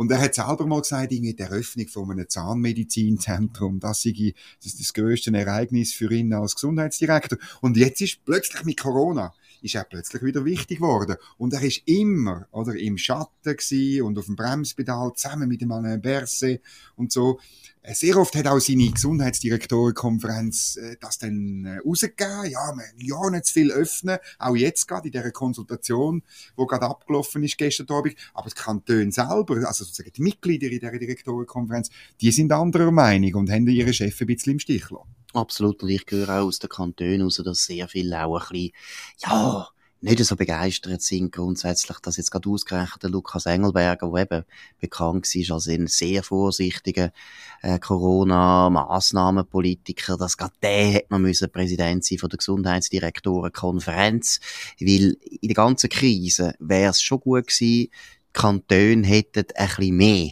Und 0.00 0.10
er 0.10 0.18
hat 0.18 0.34
selber 0.34 0.66
mal 0.66 0.80
gesagt, 0.80 1.12
irgendwie 1.12 1.34
die 1.34 1.42
Eröffnung 1.42 1.86
von 1.86 2.10
einem 2.10 2.26
Zahnmedizinzentrum, 2.26 3.80
das 3.80 4.00
sei 4.00 4.32
das, 4.64 4.78
das 4.78 4.94
größte 4.94 5.30
Ereignis 5.30 5.92
für 5.92 6.10
ihn 6.10 6.32
als 6.32 6.54
Gesundheitsdirektor. 6.54 7.36
Und 7.60 7.76
jetzt 7.76 8.00
ist 8.00 8.24
plötzlich 8.24 8.64
mit 8.64 8.80
Corona 8.80 9.34
ist 9.62 9.74
er 9.74 9.84
plötzlich 9.84 10.22
wieder 10.22 10.44
wichtig 10.44 10.78
geworden. 10.78 11.16
Und 11.36 11.52
er 11.52 11.62
ist 11.62 11.82
immer, 11.86 12.46
oder, 12.50 12.74
im 12.74 12.98
Schatten 12.98 13.56
gewesen 13.56 14.02
und 14.02 14.18
auf 14.18 14.26
dem 14.26 14.36
Bremspedal 14.36 15.12
zusammen 15.14 15.48
mit 15.48 15.60
dem 15.60 15.72
Alain 15.72 16.00
Berset 16.00 16.62
und 16.96 17.12
so. 17.12 17.38
Äh, 17.82 17.94
sehr 17.94 18.16
oft 18.16 18.34
hat 18.36 18.46
auch 18.46 18.58
seine 18.58 18.90
Gesundheitsdirektorenkonferenz 18.90 20.76
äh, 20.76 20.96
das 21.00 21.18
dann 21.18 21.64
äh, 21.64 21.78
rausgegeben. 21.78 22.50
Ja, 22.50 22.72
man 22.74 22.84
ja 22.96 23.30
nicht 23.30 23.46
zu 23.46 23.54
viel 23.54 23.72
öffnen. 23.72 24.18
Auch 24.38 24.54
jetzt 24.54 24.86
gerade 24.86 25.08
in 25.08 25.12
dieser 25.12 25.30
Konsultation, 25.30 26.22
wo 26.56 26.66
gerade 26.66 26.86
abgelaufen 26.86 27.42
ist 27.42 27.56
gestern 27.56 27.88
Abend. 27.88 28.16
Aber 28.34 28.50
die 28.50 28.54
Kantone 28.54 29.12
selber, 29.12 29.66
also 29.66 29.84
sozusagen 29.84 30.12
die 30.14 30.22
Mitglieder 30.22 30.66
in 30.66 30.80
dieser 30.80 30.98
Direktorenkonferenz, 30.98 31.88
die 32.20 32.32
sind 32.32 32.52
anderer 32.52 32.90
Meinung 32.90 33.34
und 33.34 33.50
haben 33.50 33.66
ihre 33.66 33.94
Chefs 33.94 34.20
ein 34.20 34.26
bisschen 34.26 34.52
im 34.52 34.58
Stich 34.58 34.86
gelassen. 34.86 35.19
Absolut. 35.32 35.82
Und 35.82 35.88
ich 35.90 36.04
höre 36.08 36.28
auch 36.28 36.46
aus 36.46 36.58
den 36.58 36.70
Kantonen 36.70 37.22
raus, 37.22 37.40
dass 37.44 37.64
sehr 37.64 37.88
viele 37.88 38.24
auch 38.24 38.40
ein 38.40 38.48
bisschen, 38.48 38.72
ja, 39.18 39.68
nicht 40.02 40.24
so 40.24 40.34
begeistert 40.34 41.02
sind 41.02 41.30
grundsätzlich, 41.30 41.98
dass 41.98 42.16
jetzt 42.16 42.30
gerade 42.30 42.48
ausgerechnet 42.48 43.02
der 43.02 43.10
Lukas 43.10 43.44
Engelberger, 43.44 44.10
der 44.10 44.22
eben 44.22 44.46
bekannt 44.80 45.26
war 45.26 45.54
als 45.54 45.68
ein 45.68 45.88
sehr 45.88 46.22
vorsichtiger 46.22 47.12
äh, 47.60 47.78
Corona-Massnahmenpolitiker, 47.78 50.16
dass 50.16 50.38
gerade 50.38 50.54
der 50.62 50.86
hätte 50.86 51.08
man 51.10 51.20
müssen 51.22 51.52
Präsident 51.52 52.04
sein 52.04 52.18
von 52.18 52.30
der 52.30 52.38
Gesundheitsdirektorenkonferenz, 52.38 54.40
weil 54.80 55.18
in 55.20 55.48
der 55.48 55.54
ganzen 55.54 55.90
Krise 55.90 56.54
wäre 56.58 56.90
es 56.90 57.02
schon 57.02 57.20
gut 57.20 57.48
gewesen, 57.48 57.66
die 57.66 57.90
Kantone 58.32 59.06
hätten 59.06 59.44
ein 59.54 59.68
bisschen 59.68 59.96
mehr 59.96 60.30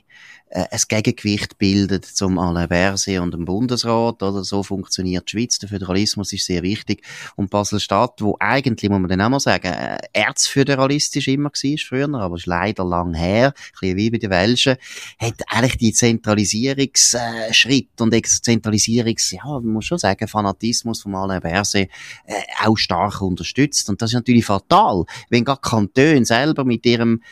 äh, 0.50 0.64
ein 0.70 0.80
Gegengewicht 0.88 1.58
bildet 1.58 2.04
zum 2.04 2.38
Alain 2.38 2.68
Berset 2.68 3.20
und 3.20 3.32
dem 3.32 3.44
Bundesrat, 3.44 4.22
oder 4.22 4.44
so 4.44 4.62
funktioniert 4.62 5.26
die 5.26 5.38
Schweiz. 5.38 5.58
Der 5.58 5.68
Föderalismus 5.68 6.32
ist 6.32 6.46
sehr 6.46 6.62
wichtig. 6.62 7.02
Und 7.36 7.50
Basel-Stadt, 7.50 8.20
wo 8.20 8.36
eigentlich, 8.40 8.90
muss 8.90 9.00
man 9.00 9.08
dann 9.08 9.20
auch 9.20 9.28
mal 9.28 9.40
sagen, 9.40 9.72
äh, 9.72 9.98
erzföderalistisch 10.12 11.28
immer 11.28 11.50
war 11.50 11.78
früher, 11.78 12.14
aber 12.14 12.36
ist 12.36 12.46
leider 12.46 12.84
lang 12.84 13.14
her, 13.14 13.48
ein 13.48 13.72
bisschen 13.80 13.96
wie 13.96 14.10
bei 14.10 14.18
den 14.18 14.30
Welschen, 14.30 14.76
hat 15.18 15.34
eigentlich 15.48 15.78
die 15.78 15.92
Zentralisierungsschritt 15.92 18.00
und 18.00 18.26
Zentralisierungs, 18.26 19.32
ja, 19.32 19.44
man 19.44 19.66
muss 19.66 19.84
schon 19.84 19.98
sagen, 19.98 20.28
Fanatismus 20.28 21.02
von 21.02 21.14
Alain 21.14 21.40
Berset 21.40 21.90
äh, 22.26 22.34
auch 22.64 22.76
stark 22.76 23.20
unterstützt. 23.20 23.88
Und 23.88 24.02
das 24.02 24.10
ist 24.10 24.14
natürlich 24.14 24.46
fatal, 24.46 25.04
wenn 25.30 25.44
gar 25.44 25.60
Kantone 25.60 26.24
selber 26.24 26.64
mit 26.64 26.84
ihrem 26.86 27.22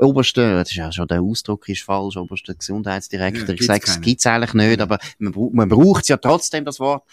oberste, 0.00 0.54
das 0.54 0.70
ist 0.70 0.76
ja 0.76 0.92
schon 0.92 1.08
der 1.08 1.22
Ausdruck 1.22 1.68
ist 1.68 1.82
falsch, 1.82 2.16
oberste 2.16 2.54
Gesundheitsdirektor. 2.54 3.48
Ja, 3.48 3.54
ich 3.54 3.66
sage, 3.66 3.84
es 3.86 4.00
gibt's 4.00 4.26
eigentlich 4.26 4.54
nicht, 4.54 4.78
ja. 4.78 4.84
aber 4.84 4.98
man, 5.18 5.34
man 5.52 5.68
braucht 5.68 6.08
ja 6.08 6.16
trotzdem 6.16 6.64
das 6.64 6.80
Wort. 6.80 7.04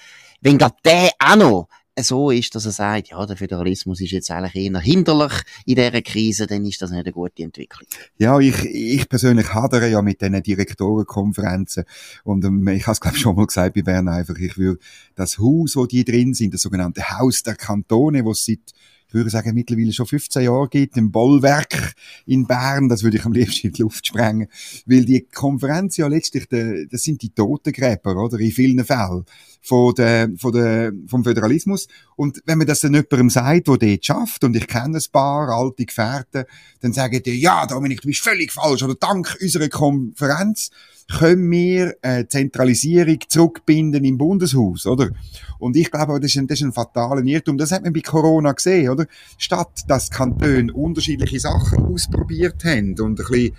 Wenn 0.41 0.57
gerade 0.57 0.75
der 0.85 1.09
auch 1.19 1.35
noch 1.35 1.67
so 2.03 2.29
ist, 2.29 2.53
dass 2.53 2.65
er 2.65 2.71
sagt, 2.71 3.09
ja, 3.09 3.25
der 3.25 3.37
Föderalismus 3.37 4.01
ist 4.01 4.11
jetzt 4.11 4.29
eigentlich 4.29 4.55
eher 4.55 4.79
hinderlich 4.79 5.33
in 5.65 5.75
dieser 5.75 6.01
Krise, 6.01 6.47
dann 6.47 6.65
ist 6.65 6.81
das 6.81 6.91
nicht 6.91 7.05
eine 7.05 7.11
gute 7.11 7.43
Entwicklung. 7.43 7.87
Ja, 8.17 8.39
ich, 8.39 8.65
ich 8.65 9.09
persönlich 9.09 9.53
hadere 9.53 9.89
ja 9.89 10.01
mit 10.01 10.21
diesen 10.21 10.41
Direktorenkonferenzen 10.41 11.85
und 12.23 12.45
ähm, 12.45 12.67
ich 12.67 12.83
habe 12.83 12.93
es 12.93 13.01
glaube 13.01 13.17
schon 13.17 13.35
mal 13.35 13.47
gesagt 13.47 13.73
bei 13.73 13.81
Bern 13.81 14.07
einfach, 14.07 14.35
ich 14.37 14.57
würde 14.57 14.79
das 15.15 15.39
Haus, 15.39 15.75
wo 15.75 15.85
die 15.85 16.05
drin 16.05 16.33
sind, 16.33 16.53
das 16.53 16.61
sogenannte 16.61 17.01
Haus 17.17 17.43
der 17.43 17.55
Kantone, 17.55 18.23
wo 18.23 18.31
es 18.31 18.45
seit 18.45 18.59
ich 19.07 19.13
würde 19.13 19.29
sagen, 19.29 19.53
mittlerweile 19.53 19.93
schon 19.93 20.05
15 20.05 20.43
Jahre 20.43 20.67
gibt, 20.67 20.97
im 20.97 21.11
Bollwerk 21.11 21.93
in 22.25 22.45
Bern, 22.45 22.89
das 22.89 23.03
würde 23.03 23.17
ich 23.17 23.25
am 23.25 23.31
liebsten 23.31 23.67
in 23.67 23.73
die 23.73 23.81
Luft 23.81 24.07
sprengen, 24.07 24.47
weil 24.85 25.05
die 25.05 25.21
Konferenz 25.21 25.97
ja 25.97 26.07
letztlich, 26.07 26.47
de, 26.49 26.87
das 26.87 27.03
sind 27.03 27.21
die 27.21 27.29
Totengräber, 27.29 28.21
oder, 28.21 28.39
in 28.39 28.51
vielen 28.51 28.83
Fällen, 28.83 29.25
von 29.67 29.93
der, 29.95 30.29
von 30.37 30.53
der, 30.53 30.93
vom 31.07 31.23
Föderalismus. 31.23 31.87
Und 32.15 32.41
wenn 32.45 32.57
man 32.57 32.67
das 32.67 32.81
dann 32.81 32.93
jemandem 32.93 33.29
sagt, 33.29 33.67
der 33.67 33.77
dort 33.77 34.05
schafft, 34.05 34.43
und 34.43 34.55
ich 34.55 34.67
kenne 34.67 34.97
ein 34.97 35.11
paar 35.11 35.49
alte 35.49 35.85
Gefährten, 35.85 36.45
dann 36.79 36.93
sagen 36.93 37.21
die, 37.23 37.39
ja, 37.41 37.65
Dominik, 37.65 38.01
du 38.01 38.07
bist 38.07 38.23
völlig 38.23 38.51
falsch, 38.51 38.83
oder 38.83 38.95
dank 38.95 39.37
unserer 39.41 39.67
Konferenz, 39.67 40.71
können 41.09 41.49
wir 41.51 41.95
äh, 42.01 42.25
Zentralisierung 42.27 43.19
zurückbinden 43.27 44.03
im 44.03 44.17
Bundeshaus, 44.17 44.85
oder? 44.85 45.09
Und 45.57 45.75
ich 45.75 45.89
glaube, 45.89 46.19
das 46.19 46.31
ist 46.31 46.37
ein, 46.37 46.47
das 46.47 46.59
ist 46.59 46.65
ein 46.65 46.73
fataler 46.73 47.23
Irrtum. 47.23 47.57
Das 47.57 47.71
hat 47.71 47.83
man 47.83 47.93
bei 47.93 48.01
Corona 48.01 48.51
gesehen, 48.51 48.89
oder? 48.89 49.05
Statt 49.37 49.83
dass 49.87 50.09
Kantone 50.09 50.71
unterschiedliche 50.73 51.39
Sachen 51.39 51.85
ausprobiert 51.85 52.63
haben 52.65 52.99
und 52.99 53.19
ein 53.19 53.25
bisschen 53.25 53.55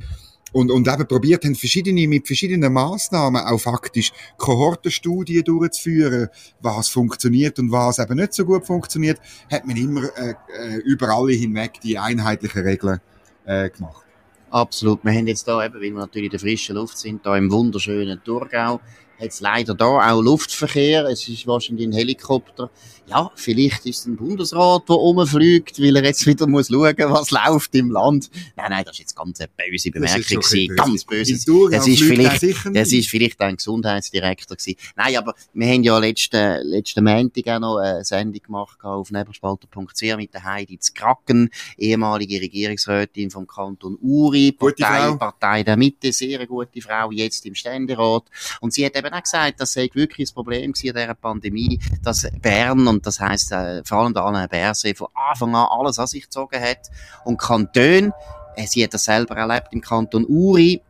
und, 0.53 0.71
und 0.71 0.89
eben 0.89 1.07
probiert 1.07 1.45
haben, 1.45 1.55
verschiedene, 1.55 2.07
mit 2.07 2.27
verschiedenen 2.27 2.73
Maßnahmen 2.73 3.43
auch 3.43 3.59
faktisch 3.59 4.13
Kohortenstudien 4.37 5.45
durchzuführen, 5.45 6.29
was 6.61 6.89
funktioniert 6.89 7.59
und 7.59 7.71
was 7.71 7.99
eben 7.99 8.17
nicht 8.17 8.35
so 8.35 8.45
gut 8.45 8.67
funktioniert, 8.67 9.21
hat 9.51 9.67
man 9.67 9.77
immer 9.77 10.05
äh, 10.17 10.35
äh 10.59 10.77
über 10.85 11.09
alle 11.09 11.33
hinweg 11.33 11.81
die 11.83 11.99
einheitlichen 11.99 12.63
Regeln 12.63 13.01
äh, 13.45 13.71
gemacht. 13.71 14.05
Absolut. 14.51 15.05
Wir 15.05 15.13
haben 15.13 15.27
jetzt 15.27 15.47
da 15.47 15.65
eben, 15.65 15.75
weil 15.75 15.83
wir 15.83 15.93
natürlich 15.93 16.27
in 16.27 16.31
der 16.31 16.41
frischen 16.41 16.77
Luft 16.77 16.99
sind, 16.99 17.25
da 17.27 17.37
im 17.37 17.51
wunderschönen 17.51 18.23
Thurgau, 18.25 18.81
hat 19.19 19.29
es 19.29 19.41
leider 19.41 19.75
da 19.75 20.11
auch 20.11 20.23
Luftverkehr. 20.23 21.05
Es 21.07 21.29
ist 21.29 21.47
wahrscheinlich 21.47 21.87
ein 21.87 21.93
Helikopter. 21.93 22.71
Ja, 23.09 23.31
vielleicht 23.37 23.87
ist 23.87 24.01
es 24.01 24.07
ein 24.07 24.17
Bundesrat, 24.17 24.87
der 24.87 24.97
rumfliegt, 24.97 25.81
weil 25.81 25.97
er 25.97 26.05
jetzt 26.05 26.27
wieder 26.27 26.47
muss 26.47 26.69
schauen, 26.69 26.95
was 26.99 27.31
läuft 27.31 27.75
im 27.75 27.91
Land. 27.91 28.31
Nein, 28.55 28.67
nein, 28.69 28.85
das 28.85 28.95
ist 28.95 28.99
jetzt 28.99 29.17
ganz 29.17 29.41
eine 29.41 29.49
böse 29.49 29.91
Bemerkung 29.91 30.23
gewesen. 30.23 30.77
Ganz 30.77 31.05
böse. 31.05 31.33
Es 31.33 31.87
ist 31.87 32.03
vielleicht, 32.03 32.43
es 32.43 32.93
ist 32.93 33.09
vielleicht 33.09 33.41
ein 33.41 33.57
Gesundheitsdirektor 33.57 34.59
gewesen. 34.59 34.77
Nein, 34.95 35.17
aber 35.17 35.35
wir 35.55 35.69
haben 35.69 35.83
ja 35.83 35.99
letzten, 35.99 36.67
letzten 36.67 37.03
Montag 37.03 37.49
auch 37.49 37.61
noch 37.61 37.77
eine 37.79 38.05
Sendung 38.05 38.43
gemacht 38.43 38.79
auf 38.83 39.11
nebelspalter.ch 39.11 40.17
mit 40.17 40.35
der 40.35 40.45
Heidi 40.45 40.79
Kraken, 40.95 41.49
ehemalige 41.79 42.41
Regierungsrätin 42.41 43.31
vom 43.31 43.47
Kanton 43.47 43.97
Uri, 44.03 44.53
Partei, 44.53 45.13
Partei 45.13 45.63
der 45.63 45.79
Mitte, 45.79 46.13
sehr 46.13 46.47
gute 46.47 46.81
Frau, 46.83 47.11
jetzt 47.11 47.47
im 47.47 47.55
Ständerat. 47.55 48.25
Und 48.61 48.75
sie 48.75 48.85
hat 48.85 48.97
eben 48.97 49.08
eben 49.09 49.17
auch 49.17 49.23
gesagt, 49.23 49.61
das 49.61 49.73
sei 49.73 49.89
wirklich 49.93 50.29
das 50.29 50.35
Problem 50.35 50.65
in 50.65 50.73
dieser 50.73 51.15
Pandemie, 51.15 51.81
dass 52.03 52.29
Bern, 52.41 52.87
und 52.87 53.07
das 53.07 53.21
heisst 53.21 53.53
äh, 53.53 53.83
vor 53.85 53.99
allem 53.99 54.15
der 54.15 54.25
Alain 54.25 54.49
Berset, 54.49 54.97
von 54.97 55.09
Anfang 55.15 55.55
an 55.55 55.69
alles 55.71 55.99
an 55.99 56.07
sich 56.07 56.25
gezogen 56.25 56.61
hat. 56.61 56.89
Und 57.25 57.39
Kanton, 57.39 58.13
äh, 58.57 58.67
sie 58.67 58.85
hat 58.85 58.95
das 58.95 59.05
selber 59.05 59.37
erlebt 59.37 59.69
im 59.73 59.81
Kanton 59.81 60.25
Uri, 60.27 60.83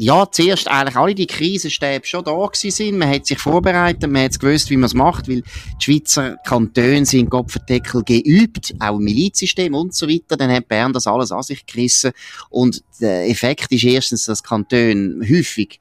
ja, 0.00 0.30
zuerst 0.30 0.68
eigentlich 0.68 0.96
alle 0.96 1.14
die 1.14 1.26
Krisenstäbe 1.26 2.06
schon 2.06 2.22
da 2.22 2.30
gewesen 2.30 2.70
sind. 2.70 2.98
Man 2.98 3.10
hat 3.10 3.26
sich 3.26 3.38
vorbereitet, 3.38 4.08
man 4.08 4.22
hat 4.22 4.38
gewusst, 4.38 4.70
wie 4.70 4.76
man 4.76 4.84
es 4.84 4.94
macht, 4.94 5.28
weil 5.28 5.42
die 5.42 5.84
Schweizer 5.84 6.36
Kantone 6.46 7.04
sind 7.04 7.30
Kopfendeckel 7.30 8.04
geübt, 8.04 8.74
auch 8.78 8.96
im 8.96 9.02
Milizsystem 9.04 9.74
und 9.74 9.94
so 9.94 10.08
weiter. 10.08 10.36
Dann 10.36 10.52
hat 10.52 10.68
Bern 10.68 10.92
das 10.92 11.08
alles 11.08 11.32
an 11.32 11.42
sich 11.42 11.66
gerissen. 11.66 12.12
Und 12.48 12.84
der 13.00 13.28
Effekt 13.28 13.72
ist 13.72 13.82
erstens, 13.82 14.26
dass 14.26 14.44
Kantone 14.44 15.18
häufig 15.28 15.80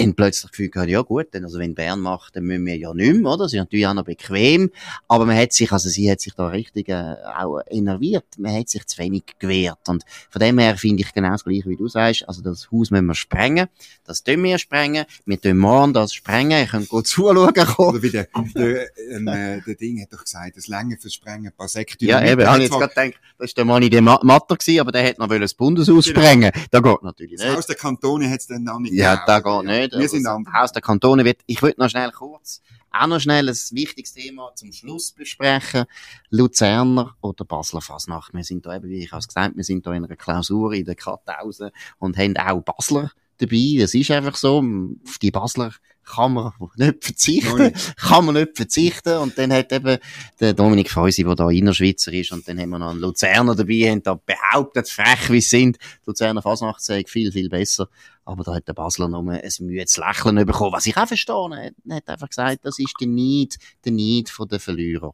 dann 0.00 0.14
plötzlich 0.14 0.50
gefühlt 0.50 0.72
gehabt, 0.72 0.90
ja 0.90 1.02
gut, 1.02 1.28
dann, 1.32 1.44
also 1.44 1.58
wenn 1.58 1.74
Bern 1.74 2.00
macht, 2.00 2.36
dann 2.36 2.44
müssen 2.44 2.66
wir 2.66 2.76
ja 2.76 2.94
nicht 2.94 3.20
mehr, 3.20 3.32
oder? 3.32 3.44
Das 3.44 3.52
ist 3.52 3.58
natürlich 3.58 3.86
auch 3.86 3.94
noch 3.94 4.04
bequem, 4.04 4.70
aber 5.08 5.26
man 5.26 5.36
hat 5.36 5.52
sich, 5.52 5.70
also 5.72 5.88
sie 5.88 6.10
hat 6.10 6.20
sich 6.20 6.34
da 6.34 6.48
richtig 6.48 6.88
äh, 6.88 7.14
auch 7.36 7.60
innerviert, 7.68 8.24
man 8.38 8.54
hat 8.54 8.68
sich 8.68 8.86
zu 8.86 8.98
wenig 8.98 9.24
gewehrt 9.38 9.88
und 9.88 10.04
von 10.30 10.40
dem 10.40 10.58
her 10.58 10.76
finde 10.76 11.02
ich 11.02 11.12
genau 11.12 11.30
das 11.30 11.44
gleiche, 11.44 11.68
wie 11.68 11.76
du 11.76 11.88
sagst, 11.88 12.28
also 12.28 12.42
das 12.42 12.70
Haus 12.70 12.90
müssen 12.90 13.06
wir 13.06 13.14
sprengen, 13.14 13.68
das 14.04 14.22
tun 14.22 14.42
wir 14.42 14.58
sprengen, 14.58 15.04
wir 15.26 15.40
tun 15.40 15.58
morgen 15.58 15.92
das 15.92 16.14
sprengen, 16.14 16.62
ich 16.64 16.70
kann 16.70 16.86
gut 16.86 17.06
zuschauen 17.06 17.52
kommen. 17.54 17.88
Oder 17.90 18.02
wie 18.02 18.10
der, 18.10 18.28
der, 18.54 18.88
ähm, 19.10 19.28
äh, 19.28 19.60
der 19.60 19.74
Ding 19.74 20.00
hat 20.00 20.12
doch 20.12 20.22
gesagt, 20.22 20.56
das 20.56 20.66
Länge 20.68 20.96
fürs 20.98 21.14
Sprengen, 21.14 21.46
ein 21.46 21.52
paar 21.56 21.68
Sekte. 21.68 22.04
Ja, 22.04 22.24
eben, 22.24 22.46
habe 22.46 22.58
ich 22.58 22.64
jetzt 22.64 22.78
gerade 22.78 22.94
gedacht, 22.94 23.20
das 23.38 23.50
war 23.50 23.54
der 23.56 23.64
Mann 23.64 23.82
in 23.82 23.90
der 23.90 24.02
Matter 24.02 24.56
gewesen, 24.56 24.80
aber 24.80 24.92
der 24.92 25.02
hätte 25.02 25.20
noch 25.20 25.28
das 25.28 25.54
Bundeshaus 25.54 26.06
genau. 26.06 26.20
sprengen, 26.20 26.52
da 26.70 26.80
geht 26.80 27.02
natürlich 27.02 27.32
nicht. 27.32 27.44
Das 27.44 27.56
Haus 27.56 27.66
der 27.66 27.76
Kantone 27.76 28.30
hat 28.30 28.40
es 28.40 28.46
dann 28.46 28.64
noch 28.64 28.78
nicht 28.78 28.94
Ja, 28.94 29.22
da 29.26 29.40
geht 29.40 29.64
nicht 29.64 29.87
nicht. 29.92 30.00
Wir 30.02 30.08
sind 30.08 30.26
anders. 30.26 30.54
Aus 30.54 30.72
der 30.72 30.82
Kantone 30.82 31.24
wird, 31.24 31.40
ich 31.46 31.62
würde 31.62 31.80
noch 31.80 31.88
schnell 31.88 32.10
kurz, 32.12 32.62
auch 32.90 33.06
noch 33.06 33.20
schnell 33.20 33.48
ein 33.48 33.56
wichtiges 33.72 34.12
Thema 34.12 34.52
zum 34.54 34.72
Schluss 34.72 35.12
besprechen. 35.12 35.84
Luzerner 36.30 37.16
oder 37.20 37.44
Basler 37.44 37.80
Fasnacht. 37.80 38.32
Wir 38.34 38.44
sind 38.44 38.66
da 38.66 38.76
eben, 38.76 38.88
wie 38.88 39.04
ich 39.04 39.12
auch 39.12 39.26
gesagt 39.26 39.56
wir 39.56 39.64
sind 39.64 39.86
da 39.86 39.92
in 39.92 40.04
einer 40.04 40.16
Klausur 40.16 40.72
in 40.72 40.84
der 40.84 40.94
Kartause 40.94 41.72
und 41.98 42.16
haben 42.16 42.36
auch 42.36 42.62
Basler 42.62 43.10
dabei. 43.38 43.76
Das 43.78 43.94
ist 43.94 44.10
einfach 44.10 44.36
so. 44.36 44.62
Auf 45.06 45.18
die 45.18 45.30
Basler 45.30 45.72
kann 46.04 46.32
man 46.32 46.52
nicht 46.76 47.04
verzichten. 47.04 47.72
kann 47.96 48.24
man 48.24 48.34
nicht 48.34 48.56
verzichten. 48.56 49.18
Und 49.18 49.38
dann 49.38 49.52
hat 49.52 49.72
eben 49.72 49.98
der 50.40 50.54
Dominik 50.54 50.90
Feusi, 50.90 51.24
der 51.24 51.34
da 51.34 51.50
Innerschweizer 51.50 52.12
ist, 52.12 52.32
und 52.32 52.48
dann 52.48 52.58
haben 52.58 52.70
wir 52.70 52.78
noch 52.78 52.90
einen 52.90 53.00
Luzerner 53.00 53.54
dabei, 53.54 53.90
haben 53.90 54.02
da 54.02 54.14
behauptet, 54.14 54.88
frech 54.88 55.30
wie 55.30 55.40
sie 55.40 55.48
sind, 55.48 55.76
die 55.76 56.06
Luzerner 56.06 56.42
Fasnacht 56.42 56.82
sei 56.82 57.04
viel, 57.06 57.32
viel 57.32 57.48
besser. 57.48 57.88
Aber 58.24 58.44
da 58.44 58.54
hat 58.54 58.68
der 58.68 58.74
Basler 58.74 59.08
noch 59.08 59.26
ein 59.26 59.50
müdes 59.60 59.96
Lächeln 59.96 60.44
bekommen, 60.44 60.72
was 60.72 60.86
ich 60.86 60.96
auch 60.96 61.08
verstehe. 61.08 61.72
Er 61.88 61.96
hat 61.96 62.08
einfach 62.08 62.28
gesagt, 62.28 62.64
das 62.64 62.78
ist 62.78 62.94
der 63.00 63.08
Neid, 63.08 63.56
der 63.84 63.92
Neid 63.92 64.28
von 64.28 64.48
den 64.48 64.60
Verlierern. 64.60 65.12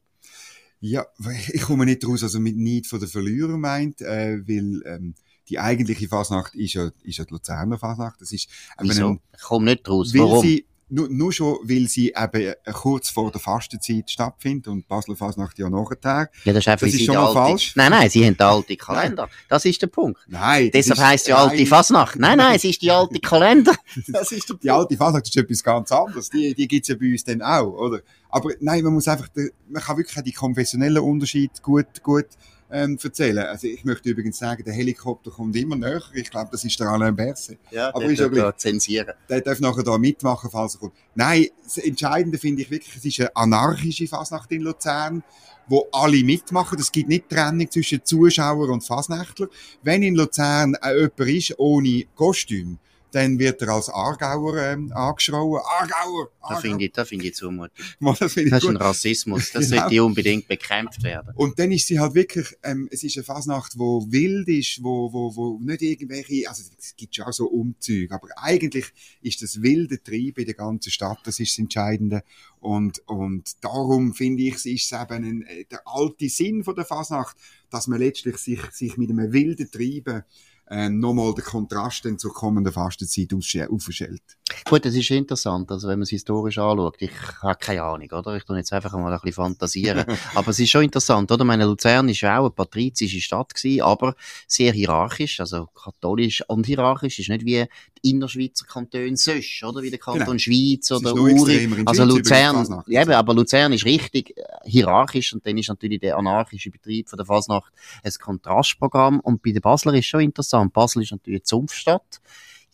Ja, 0.80 1.06
ich 1.52 1.62
komme 1.62 1.86
nicht 1.86 2.06
raus, 2.06 2.22
also 2.24 2.40
mit 2.40 2.56
Neid 2.56 2.86
von 2.86 3.00
den 3.00 3.08
Verlierern 3.08 3.60
meint, 3.60 4.02
äh, 4.02 4.38
weil, 4.46 4.82
ähm, 4.84 5.14
die 5.48 5.58
eigentliche 5.58 6.08
Fasnacht 6.08 6.54
ist 6.54 6.74
ja, 6.74 6.90
ist 7.02 7.18
ja 7.18 7.24
die 7.24 7.32
Luzerner 7.32 7.78
Fasnacht. 7.78 8.20
Das 8.20 8.32
ist 8.32 8.48
Wieso? 8.80 9.08
Ein, 9.08 9.20
ich 9.34 9.42
komme 9.42 9.66
nicht 9.66 9.88
raus. 9.88 10.12
Warum? 10.14 10.42
Sie, 10.42 10.66
nur, 10.94 11.08
nur 11.08 11.32
schon, 11.32 11.58
weil 11.62 11.88
sie 11.88 12.14
eben 12.16 12.54
kurz 12.72 13.08
vor 13.08 13.30
der 13.30 13.40
Fastenzeit 13.40 14.10
stattfindet 14.10 14.68
und 14.68 14.86
Basler 14.86 15.16
Fasnacht 15.16 15.58
ja 15.58 15.68
nachher. 15.70 16.30
Ja, 16.44 16.52
das 16.52 16.58
ist 16.58 16.68
einfach 16.68 16.86
das 16.86 16.94
ist 16.94 17.04
schon 17.04 17.14
mal 17.14 17.26
alte, 17.26 17.34
falsch. 17.34 17.72
Nein, 17.74 17.90
nein, 17.90 18.10
sie 18.10 18.24
haben 18.24 18.36
den 18.36 18.46
alten 18.46 18.76
Kalender. 18.76 19.28
Das 19.48 19.64
ist 19.64 19.80
der 19.80 19.86
Punkt. 19.86 20.20
Nein. 20.28 20.70
Deshalb 20.72 21.00
heisst 21.00 21.26
ja 21.26 21.36
alte 21.36 21.66
Fasnacht. 21.66 22.18
Nein, 22.18 22.38
nein, 22.38 22.56
es 22.56 22.64
ist 22.64 22.82
die 22.82 22.90
alte 22.90 23.18
Kalender. 23.20 23.74
das 24.08 24.30
ist 24.32 24.48
der 24.48 24.56
Die 24.56 24.70
alte 24.70 24.96
Fasnacht 24.96 25.26
ist 25.26 25.36
etwas 25.36 25.62
ganz 25.62 25.90
anderes. 25.90 26.30
Die, 26.30 26.54
die 26.54 26.68
gibt's 26.68 26.88
ja 26.88 26.96
bei 26.96 27.10
uns 27.10 27.24
dann 27.24 27.42
auch, 27.42 27.72
oder? 27.72 28.00
Aber 28.28 28.50
nein, 28.60 28.84
man 28.84 28.92
muss 28.92 29.08
einfach, 29.08 29.28
man 29.68 29.82
kann 29.82 29.96
wirklich 29.96 30.22
die 30.22 30.32
konfessionellen 30.32 31.02
Unterschied 31.02 31.62
gut, 31.62 32.02
gut 32.02 32.26
ähm, 32.70 32.98
erzählen. 33.02 33.38
Also 33.38 33.66
ich 33.66 33.84
möchte 33.84 34.08
übrigens 34.08 34.38
sagen, 34.38 34.64
der 34.64 34.74
Helikopter 34.74 35.30
kommt 35.30 35.56
immer 35.56 35.76
näher. 35.76 36.02
Ich 36.14 36.30
glaube, 36.30 36.48
das 36.52 36.64
ist 36.64 36.78
der 36.80 36.88
Alain 36.88 37.14
Berset. 37.14 37.58
Ja, 37.70 37.94
aber 37.94 38.12
der 38.12 38.28
darf 38.28 38.56
zensieren. 38.56 39.12
Der 39.28 39.40
darf 39.40 39.60
nachher 39.60 39.82
da 39.82 39.98
mitmachen, 39.98 40.50
falls 40.50 40.74
er 40.74 40.80
kommt. 40.80 40.94
Nein, 41.14 41.46
das 41.62 41.78
Entscheidende 41.78 42.38
finde 42.38 42.62
ich 42.62 42.70
wirklich, 42.70 42.96
es 42.96 43.04
ist 43.04 43.20
eine 43.20 43.36
anarchische 43.36 44.06
Fasnacht 44.06 44.50
in 44.52 44.62
Luzern 44.62 45.22
wo 45.66 45.86
alle 45.92 46.22
mitmachen. 46.22 46.78
Es 46.78 46.92
gibt 46.92 47.08
nicht 47.08 47.28
Trennung 47.28 47.70
zwischen 47.70 48.04
Zuschauer 48.04 48.68
und 48.68 48.84
Fasnächtler. 48.84 49.48
Wenn 49.82 50.02
in 50.02 50.14
Luzern 50.14 50.74
äh, 50.82 50.94
jemand 50.94 51.20
ist 51.20 51.58
ohne 51.58 52.04
Kostüm, 52.14 52.78
dann 53.14 53.38
wird 53.38 53.62
er 53.62 53.68
als 53.68 53.88
Aargauer 53.88 54.56
ähm, 54.58 54.92
angeschrien. 54.92 55.36
Aargauer! 55.36 55.64
Aargauer. 55.84 56.30
Da 56.48 56.60
finde 56.60 56.84
ich, 56.84 56.92
da 56.92 57.04
finde 57.04 57.26
ich 57.26 57.34
zumutig. 57.34 57.72
das, 58.00 58.32
find 58.32 58.46
ich 58.46 58.50
das 58.50 58.64
ist 58.64 58.68
ein 58.68 58.76
Rassismus. 58.76 59.52
Das 59.52 59.68
genau. 59.70 59.82
sollte 59.82 60.04
unbedingt 60.04 60.48
bekämpft 60.48 61.02
werden. 61.02 61.32
Und 61.36 61.58
dann 61.58 61.70
ist 61.72 61.86
sie 61.86 62.00
halt 62.00 62.14
wirklich, 62.14 62.46
ähm, 62.62 62.88
es 62.90 63.04
ist 63.04 63.16
eine 63.16 63.24
Fasnacht, 63.24 63.78
wo 63.78 64.04
wild 64.10 64.48
ist, 64.48 64.82
wo, 64.82 65.12
wo, 65.12 65.34
wo 65.36 65.58
nicht 65.60 65.82
irgendwelche, 65.82 66.48
also 66.48 66.62
es 66.78 66.96
gibt 66.96 67.14
schon 67.14 67.26
auch 67.26 67.32
so 67.32 67.46
Umzüge, 67.46 68.14
aber 68.14 68.28
eigentlich 68.36 68.86
ist 69.22 69.42
das 69.42 69.62
wilde 69.62 70.02
Trieb 70.02 70.38
in 70.38 70.46
der 70.46 70.54
ganzen 70.54 70.90
Stadt, 70.90 71.20
das 71.24 71.38
ist 71.40 71.52
das 71.52 71.58
Entscheidende. 71.60 72.22
Und, 72.60 73.00
und 73.06 73.62
darum 73.62 74.14
finde 74.14 74.42
ich, 74.42 74.54
es 74.54 74.66
ist 74.66 74.92
eben 74.92 75.24
ein, 75.24 75.42
äh, 75.42 75.64
der 75.66 75.82
alte 75.84 76.28
Sinn 76.28 76.64
von 76.64 76.74
der 76.74 76.84
Fasnacht, 76.84 77.36
dass 77.70 77.86
man 77.86 77.98
letztlich 77.98 78.38
sich, 78.38 78.60
sich 78.72 78.96
mit 78.96 79.10
einem 79.10 79.32
wilden 79.32 79.70
Treiben 79.70 80.24
äh, 80.66 80.88
nochmal 80.88 81.34
den 81.34 81.44
Kontrast 81.44 82.04
dann 82.04 82.18
zur 82.18 82.32
kommenden 82.32 82.72
Fastenzeit 82.72 83.32
aufstellt. 83.32 84.22
Gut, 84.64 84.84
das 84.84 84.94
ist 84.94 85.10
interessant, 85.10 85.70
also 85.70 85.88
wenn 85.88 85.98
man 85.98 86.04
es 86.04 86.10
historisch 86.10 86.58
anschaut, 86.58 86.96
ich 86.98 87.10
habe 87.42 87.58
keine 87.58 87.82
Ahnung, 87.82 88.10
oder? 88.12 88.36
Ich 88.36 88.44
tue 88.44 88.56
jetzt 88.56 88.72
einfach 88.72 88.92
mal 88.92 89.12
ein 89.12 89.20
bisschen 89.20 89.32
fantasieren. 89.32 90.04
aber 90.34 90.50
es 90.50 90.58
ist 90.58 90.70
schon 90.70 90.84
interessant, 90.84 91.30
oder? 91.30 91.44
Meine 91.44 91.64
Luzern 91.64 92.08
ist 92.08 92.20
ja 92.20 92.38
auch 92.38 92.44
eine 92.44 92.50
patrizische 92.50 93.20
Stadt 93.20 93.54
gewesen, 93.54 93.82
aber 93.82 94.14
sehr 94.46 94.72
hierarchisch, 94.72 95.40
also 95.40 95.66
katholisch 95.66 96.42
und 96.48 96.66
hierarchisch, 96.66 97.18
ist 97.18 97.28
nicht 97.28 97.44
wie 97.44 97.66
die 98.02 98.10
Innerschweizer 98.10 98.66
Kantone 98.66 99.16
sonst, 99.16 99.62
oder? 99.64 99.82
Wie 99.82 99.90
der 99.90 99.98
Kanton 99.98 100.24
genau. 100.24 100.38
Schweiz 100.38 100.90
oder 100.90 101.14
Uri. 101.14 101.84
Also 101.86 102.04
Luzern, 102.04 102.84
ja, 102.86 103.02
eben, 103.02 103.12
aber 103.12 103.34
Luzern 103.34 103.72
ist 103.72 103.84
richtig 103.84 104.36
äh, 104.36 104.42
hierarchisch 104.64 105.32
und 105.32 105.46
dann 105.46 105.58
ist 105.58 105.68
natürlich 105.68 106.00
der 106.00 106.16
anarchische 106.16 106.70
Betrieb 106.70 107.08
von 107.08 107.16
der 107.16 107.26
Fasnacht 107.26 107.72
ein 108.02 108.12
Kontrastprogramm 108.20 109.20
und 109.20 109.42
bei 109.42 109.52
der 109.52 109.60
Basler 109.60 109.94
ist 109.94 110.06
schon 110.06 110.20
interessant. 110.20 110.72
Basel 110.72 111.02
ist 111.02 111.12
natürlich 111.12 111.40
eine 111.40 111.44
Zunftstadt. 111.44 112.20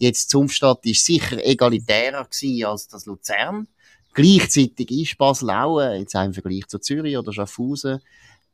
Jetzt 0.01 0.31
Zunftstadt 0.31 0.87
ist 0.87 1.05
sicher 1.05 1.45
egalitärer 1.45 2.25
gewesen 2.25 2.65
als 2.65 2.89
das 2.89 3.05
Luzern. 3.05 3.69
Gleichzeitig 4.15 4.91
ist 4.91 5.19
Basel 5.19 5.51
auch, 5.51 5.79
äh, 5.79 5.99
jetzt 5.99 6.17
auch 6.17 6.25
im 6.25 6.33
Vergleich 6.33 6.67
zu 6.69 6.79
Zürich 6.79 7.19
oder 7.19 7.35
Schaffhausen, 7.35 8.01